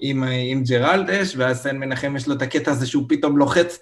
[0.00, 3.78] עם, עם ג'רלדש, ואז סן מנחם יש לו את הקטע הזה שהוא פתאום לוחץ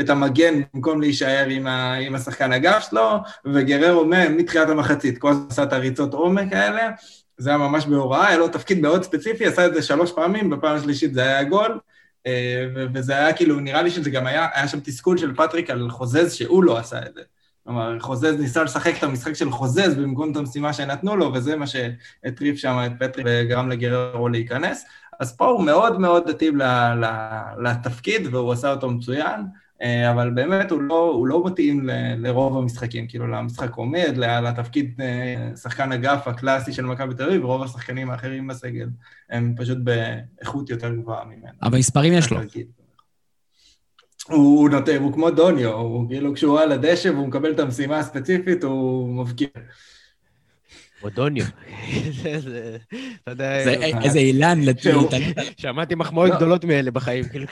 [0.00, 5.46] את המגן במקום להישאר עם, ה, עם השחקן הגב שלו, וגררו מתחילת המחצית, כל הזמן
[5.50, 6.90] עשה את הריצות עומק האלה.
[7.38, 10.76] זה היה ממש בהוראה, היה לו תפקיד מאוד ספציפי, עשה את זה שלוש פעמים, בפעם
[10.76, 11.78] השלישית זה היה גול,
[12.26, 15.90] אה, וזה היה כאילו, נראה לי שזה גם היה, היה שם תסכול של פטריק על
[15.90, 17.22] חוזז שהוא לא עשה את זה.
[17.64, 21.66] כלומר, חוזז ניסה לשחק את המשחק של חוזז במקום את המשימה שנתנו לו, וזה מה
[21.66, 24.84] שהטריף שם את פטריק וגרם לגררו להיכנס.
[25.20, 26.58] אז פה הוא מאוד מאוד התאים
[27.62, 29.40] לתפקיד, והוא עשה אותו מצוין.
[29.82, 35.00] אה, אבל באמת הוא לא, הוא לא מתאים ל- לרוב המשחקים, כאילו למשחק עומד, לתפקיד
[35.00, 38.88] אה, שחקן אגף הקלאסי של מכבי תל אביב, ורוב השחקנים האחרים בסגל
[39.30, 41.52] הם פשוט באיכות יותר גבוהה ממנו.
[41.62, 42.38] אבל מספרים יש לו.
[44.28, 48.64] הוא נותן, הוא כמו דוניו, הוא כאילו כשהוא על הדשא והוא מקבל את המשימה הספציפית,
[48.64, 49.48] הוא מבקיע.
[51.02, 51.44] או דוניו.
[52.22, 52.76] זה- זה-
[53.22, 53.70] אתה יודע, זה
[54.04, 55.44] איזה אילן שהוא- עליו.
[55.56, 56.36] שמעתי מחמאות לא.
[56.36, 57.46] גדולות מאלה בחיים, כאילו.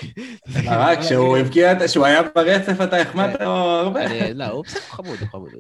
[0.67, 4.01] רק כשהוא הבקיע, את- כשהוא היה ברצף, אתה החמאת לו הרבה.
[4.35, 5.51] לא, הוא בסדר חמוד, הוא חמוד.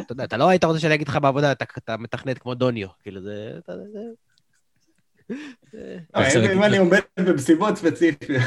[0.00, 2.88] אתה יודע, אתה לא היית רוצה שאני אגיד לך בעבודה, אתה מתכנת כמו דוניו.
[3.02, 3.50] כאילו, זה...
[3.58, 8.42] אתה- זה- זה- אבל אם- אם אני עומד במסיבות ספציפיות.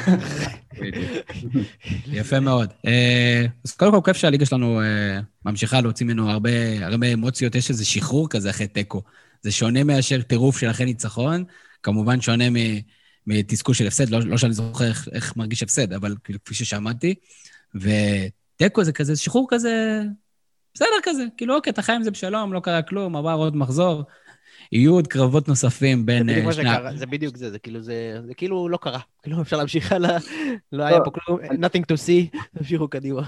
[2.08, 2.74] יפה מאוד.
[2.88, 6.50] אה, אז קודם כל, כיף שהליגה שלנו אה, ממשיכה להוציא ממנו הרבה,
[6.86, 9.02] הרבה אמוציות, יש איזה שחרור כזה אחרי תיקו.
[9.42, 11.44] זה שונה מאשר טירוף של אחרי ניצחון,
[11.84, 12.44] כמובן שונה
[13.28, 17.16] מתסכול של הפסד, לא, לא שאני זוכר איך, איך מרגיש הפסד, אבל כאילו, כפי ששמעתי.
[17.76, 20.02] ותיקו זה כזה שחרור כזה,
[20.74, 24.04] בסדר כזה, כאילו, אוקיי, אתה חי עם זה בשלום, לא קרה כלום, עבר עוד מחזור.
[24.72, 26.70] יהיו עוד קרבות נוספים זה בין בדיוק אה, מה שני...
[26.70, 29.00] שקרה, זה בדיוק זה, זה כאילו, זה זה כאילו לא קרה.
[29.24, 30.18] כאילו אפשר להמשיך הלאה,
[30.72, 33.22] לא היה פה כלום, nothing to see, תמשיכו קדימה.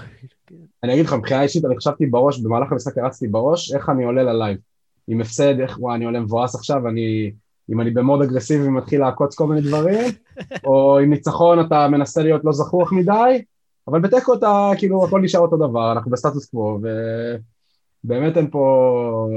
[0.82, 4.22] אני אגיד לך, מבחינה אישית, אני חשבתי בראש, במהלך המשחק הרצתי בראש, איך אני עולה
[4.22, 4.58] ללייב.
[5.08, 7.32] עם הפסד, איך, וואי, אני עולה מבואס עכשיו, אני,
[7.72, 10.10] אם אני במוד אגרסיבי ומתחיל לעקוץ כל מיני דברים,
[10.66, 13.42] או עם ניצחון אתה מנסה להיות לא זחוח מדי,
[13.88, 16.80] אבל בתיקו אתה, כאילו, הכל נשאר אותו דבר, אנחנו בסטטוס קוו,
[18.04, 18.60] ובאמת אין פה,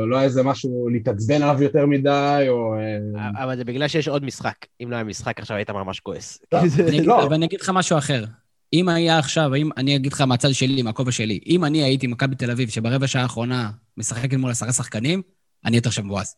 [0.07, 2.73] לא היה איזה משהו להתעצבן עליו יותר מדי, או...
[3.17, 4.55] אה, אבל זה בגלל שיש עוד משחק.
[4.83, 6.39] אם לא היה משחק עכשיו היית ממש כועס.
[6.51, 7.09] לא, זה- אני אגיד-.
[7.09, 8.25] אבל אני אגיד לך משהו אחר.
[8.73, 12.35] אם היה עכשיו, אם, אני אגיד לך מהצד שלי, מהכובע שלי, אם אני הייתי מכבי
[12.35, 15.21] תל אביב, שברבע שעה האחרונה משחקת מול עשרה שחקנים,
[15.65, 16.35] אני הייתי עכשיו מבואס.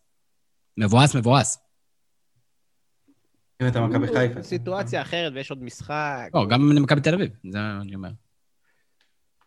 [0.78, 1.58] מבואס, מבואס.
[3.62, 4.44] אם אתה מכבי חיפה.
[4.44, 6.30] סיטואציה אחרת ויש עוד משחק.
[6.34, 8.10] לא, גם אם אני מכבי תל אביב, זה מה אני אומר.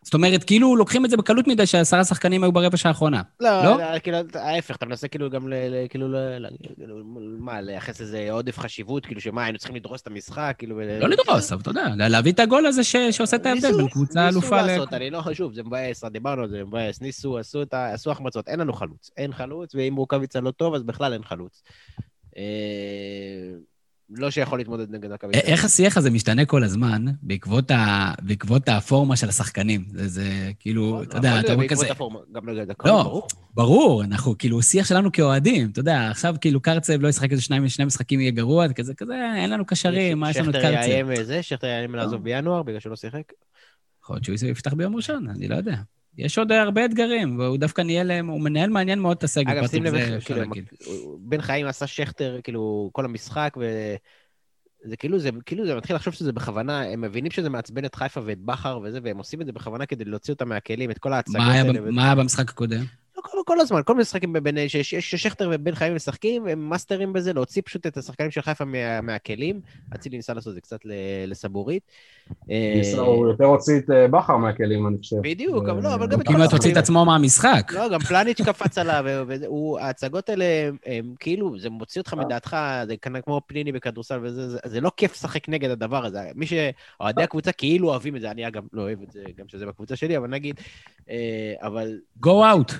[0.09, 3.21] זאת אומרת, כאילו לוקחים את זה בקלות מדי שעשרה שחקנים היו ברבע שעה האחרונה.
[3.39, 3.77] לא, לא?
[3.77, 5.53] לא, כאילו, ההפך, אתה מנסה כאילו גם ל...
[5.53, 6.95] ל- כאילו, ל- ל- כאילו,
[7.39, 10.79] מה, לייחס לזה עודף חשיבות, כאילו שמה, היינו צריכים לדרוס את המשחק, כאילו...
[10.79, 13.87] לא לדרוס, אבל אתה יודע, להביא את הגול הזה ש- שעושה את ההבדל ניסו, בין
[13.87, 14.71] קבוצה אלופה ניסו ל...
[14.71, 17.73] לעשות, אני לא חשוב, זה מבאס, דיברנו על זה, מבאס, ניסו, עשו את.
[17.73, 19.09] עשו החמצות, אין לנו חלוץ.
[19.17, 21.63] אין חלוץ, ואם רוקאביצה לא טוב, אז בכלל אין חלוץ.
[24.11, 25.51] לא שיכול להתמודד נגד מכבי תל אביב.
[25.51, 28.11] איך השיח הזה משתנה כל הזמן בעקבות, ה...
[28.21, 29.85] בעקבות הפורמה של השחקנים?
[29.93, 33.03] זה, זה כאילו, אתה יודע, יכול אתה אומר בעקבות כזה, הפורמה, גם נגד הקהל, לא,
[33.03, 33.27] ברור.
[33.53, 37.67] ברור, אנחנו כאילו, שיח שלנו כאוהדים, אתה יודע, עכשיו כאילו קרצב לא ישחק איזה שניים,
[37.67, 40.89] שני משחקים יהיה גרוע, כזה, כזה, אין לנו קשרים, מה יש לנו את שכטר קרצב?
[40.89, 43.23] יאיים אה, זה, שכטר יאיים לעזוב בינואר בגלל שהוא לא שיחק.
[44.03, 45.75] יכול להיות שהוא יפתח ביום ראשון, אני לא יודע.
[46.19, 49.83] יש עוד הרבה אתגרים, והוא דווקא ניהל, הוא מנהל מעניין מאוד את הסגל, אגב, שים
[49.83, 51.17] לב, כאילו.
[51.19, 53.95] בן חיים עשה שכטר, כאילו, כל המשחק, ו...
[54.83, 58.21] זה כאילו, זה כאילו, זה מתחיל לחשוב שזה בכוונה, הם מבינים שזה מעצבן את חיפה
[58.25, 61.41] ואת בכר וזה, והם עושים את זה בכוונה כדי להוציא אותם מהכלים, את כל ההצגות
[61.41, 61.81] האלה.
[61.81, 61.91] וזה.
[61.91, 62.83] מה היה במשחק הקודם?
[63.23, 67.13] כל, כל הזמן, כל מיני משחקים בין, ש- ש- ששכטר ובן חיים משחקים, הם מאסטרים
[67.13, 69.61] בזה, להוציא פשוט את השחקנים של חיפה מה, מהכלים.
[69.95, 70.79] אצילי ניסה לעשות את זה קצת
[71.27, 71.83] לסבורית.
[72.51, 75.15] אה, הוא יותר הוציא את אה, בכר מהכלים, אני חושב.
[75.21, 76.77] בדיוק, אבל לא, אבל גם הוא כמעט הוציא את.
[76.77, 77.71] עצמו מהמשחק.
[77.73, 80.45] לא, גם פלניץ' קפץ עליו, וההצגות האלה,
[80.85, 82.57] הם, כאילו, זה מוציא אותך מדעתך,
[82.87, 86.19] זה כמו פניני בכדורסל וזה, זה, לא כיף לשחק נגד הדבר הזה.
[86.35, 89.65] מי שאוהדי הקבוצה כאילו אוהבים את זה, אני אגב לא אוהב את זה, גם שזה
[89.65, 90.55] בקבוצה שלי, אבל נגיד,
[91.09, 92.73] אה, אבל go out.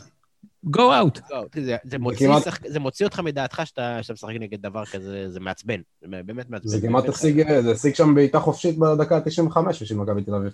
[0.68, 1.20] Go out.
[1.62, 5.30] זה, זה, מוציא, כמעט- שחק, זה מוציא אותך מדעתך שאתה, שאתה משחק נגד דבר כזה,
[5.30, 6.68] זה מעצבן, זה באמת מעצבן.
[6.70, 10.54] זה כמעט השיג, זה השיג שם בעיטה חופשית בדקה ה-95 בשביל מכבי תל אביב,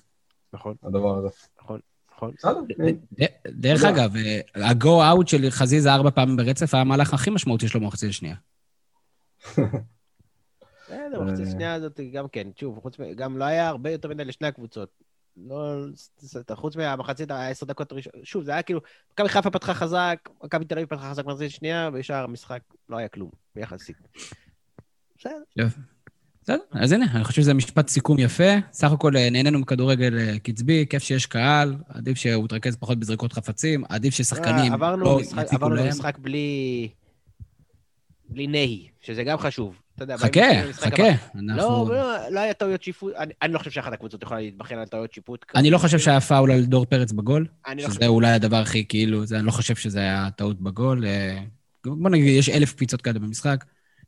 [0.53, 1.27] נכון, הדבר הזה.
[1.61, 1.79] נכון,
[2.15, 2.31] נכון.
[2.37, 2.59] בסדר,
[3.19, 3.83] ד- דרך.
[3.83, 4.85] אגב, אה, ה-go
[5.23, 8.35] out של חזיזה ארבע פעמים ברצף היה המהלך הכי משמעותי שלו במחצית השנייה.
[10.85, 11.51] בסדר, מחצית אה.
[11.51, 13.13] שנייה הזאת גם כן, שוב, חוץ מ...
[13.13, 14.89] גם לא היה הרבה יותר מדי לשני הקבוצות.
[15.37, 15.85] לא,
[16.53, 18.81] חוץ מהמחצית העשר דקות הראשונות, שוב, זה היה כאילו,
[19.13, 23.07] מכבי חיפה פתחה חזק, מכבי תל אביב פתחה חזק במחצית שנייה, וישר המשחק לא היה
[23.07, 23.97] כלום, ביחסית.
[25.17, 25.67] בסדר.
[26.41, 28.53] בסדר, אז הנה, אני חושב שזה משפט סיכום יפה.
[28.71, 33.33] סך הכל אה, נהנינו מכדורגל אה, קצבי, כיף שיש קהל, עדיף שהוא יתרכז פחות בזריקות
[33.33, 35.85] חפצים, עדיף ששחקנים אה, עברנו לא יציקו עברנו להם.
[35.85, 36.89] למשחק בלי...
[38.29, 39.81] בלי נהי, שזה גם חשוב.
[39.95, 40.41] אתה יודע, חכה,
[40.73, 41.03] חכה.
[41.35, 44.77] אנחנו- לא, לא, לא היה טעויות שיפוט, אני, אני לא חושב שאחת הקבוצות יכולה להתבחן
[44.77, 45.45] על טעויות שיפוט.
[45.55, 47.99] אני לא חושב שהיה פאול על דור פרץ בגול, אני לא חושב...
[47.99, 51.05] שזה אולי הדבר הכי כאילו, זה, אני לא חושב שזה היה טעות בגול.
[51.05, 51.39] אה,
[51.85, 53.65] בוא נגיד, יש אלף פיצות כאלה במשחק,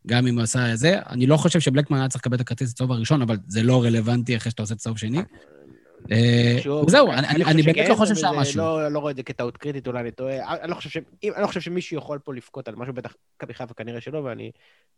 [0.08, 1.00] גם אם הוא עשה את זה.
[1.10, 4.38] אני לא חושב שבלקמן היה צריך לקבל את הכרטיס הצהוב הראשון, אבל זה לא רלוונטי
[4.38, 5.20] אחרי שאתה עושה צהוב שני.
[6.12, 8.58] אה, זהו, אני- אני אני באמת לא חושב שהיה זה משהו.
[8.62, 10.54] לא, לא רואה את זה כטעות קריטית, אולי אני טועה.
[10.62, 10.98] אני לא חושב, ש...
[11.24, 14.20] אם- אני לא חושב שמישהו יכול פה לבכות על משהו, בטח מכבי חיפה כנראה שלא,
[14.20, 14.52] ואני...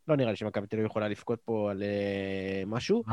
[0.07, 3.03] לא נראה לי שמכבי תל אביב יכולה לבכות פה על אה, משהו.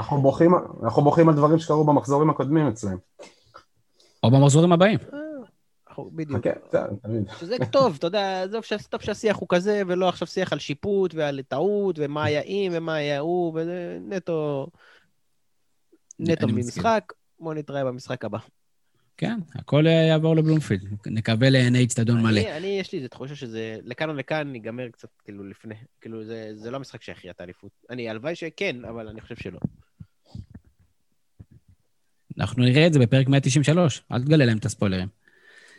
[0.82, 2.96] אנחנו בוכים- על דברים שקרו במחזורים הקודמים אצלם.
[4.22, 4.98] או במחזורים הבאים.
[6.12, 6.46] בדיוק.
[7.40, 11.40] שזה טוב, אתה יודע, עזוב טוב שהשיח הוא כזה, ולא עכשיו שיח על שיפוט ועל
[11.48, 14.66] טעות, ומה היה אם ומה היה הוא, וזה נטו...
[16.18, 16.52] נטו אני.
[16.52, 17.12] ממשחק.
[17.40, 18.38] בואו נתראה במשחק הבא.
[19.16, 20.82] כן, הכל אה, יעבור לבלומפילד.
[21.06, 22.40] נקווה לעיני אצטדיון מלא.
[22.56, 25.74] אני, יש לי איזו תחושה שזה לכאן או לכאן ייגמר קצת כאילו לפני.
[26.00, 27.70] כאילו, זה, זה לא המשחק שיכריע את האליפות.
[27.90, 29.58] אני, הלוואי שכן, אבל אני חושב שלא.
[32.38, 35.08] אנחנו נראה את זה בפרק 193, אל תגלה להם את הספוילרים.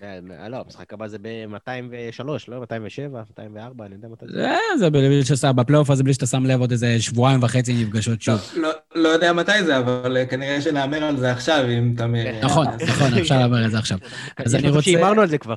[0.03, 2.59] אה, אה, לא, המשחק הבא זה ב-203, לא?
[2.59, 4.33] 207, 204, אני יודע מתי זה.
[4.33, 8.21] זה, זה בלי שאתה, בפלייאוף הזה, בלי שאתה שם לב, עוד איזה שבועיים וחצי נפגשות
[8.21, 8.39] שוב.
[8.55, 12.07] לא, לא יודע מתי זה, אבל אה, כנראה שנהמר על זה עכשיו, אם אתה...
[12.07, 13.97] מ- נכון, נכון, אפשר לעבור את זה עכשיו.
[14.37, 14.81] אז אני רוצה...
[14.81, 15.55] שהימרנו על זה כבר.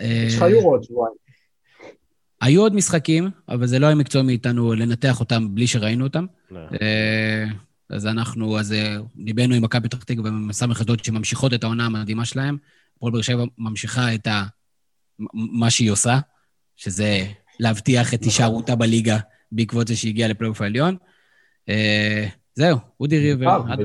[0.00, 1.14] אה, יש לך יורו עוד שבועיים.
[2.40, 6.26] היו עוד משחקים, אבל זה לא היה מקצוע מאיתנו לנתח אותם בלי שראינו אותם.
[6.82, 7.44] אה,
[7.90, 12.24] אז אנחנו, אז אה, ליבנו עם מכבי פתח תקווה ומס"מ אשדוד שממשיכות את העונה המדהימה
[12.24, 12.56] שלהם.
[12.96, 14.42] הפועל באר שבע ממשיכה את ה...
[15.34, 16.18] מה שהיא עושה,
[16.76, 17.24] שזה
[17.60, 19.18] להבטיח את הישארותה בליגה
[19.52, 20.96] בעקבות זה שהגיעה לפלייאוף העליון.
[21.68, 23.62] אה, זהו, אודי ריבר.
[23.62, 23.76] בית"ר,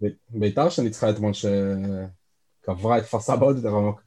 [0.00, 4.02] בית"ר, בית"ר שניצחה אתמול שקברה את כפר סבא עוד יותר עמוק.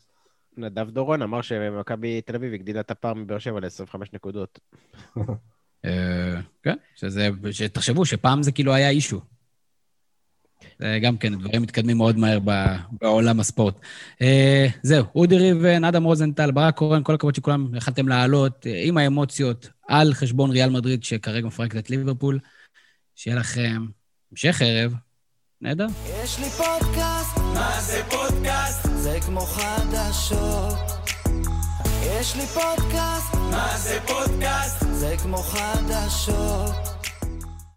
[0.57, 4.59] נדב דורון אמר שמכבי תל אביב הגדילה את הפער מבאר שבע ל-25 נקודות.
[5.85, 9.21] אה, כן, שזה, שתחשבו שפעם זה כאילו היה אישו.
[10.79, 13.75] זה גם כן, דברים מתקדמים מאוד מהר ב- בעולם הספורט.
[14.21, 18.97] אה, זהו, אודי ריבן, אדם רוזנטל, ברק קורן, כל הכבוד שכולם יכלתם לעלות אה, עם
[18.97, 22.39] האמוציות על חשבון ריאל מדריד, שכרגע מפרקת את ליברפול.
[23.15, 23.85] שיהיה לכם
[24.31, 24.93] המשך ערב
[25.61, 25.87] נהדר.
[26.23, 28.87] יש לי פודקאסט, מה זה פודקאסט?
[28.95, 30.77] זה כמו חדשות.
[32.19, 34.85] יש לי פודקאסט, מה זה פודקאסט?
[34.91, 36.96] זה כמו חדשות.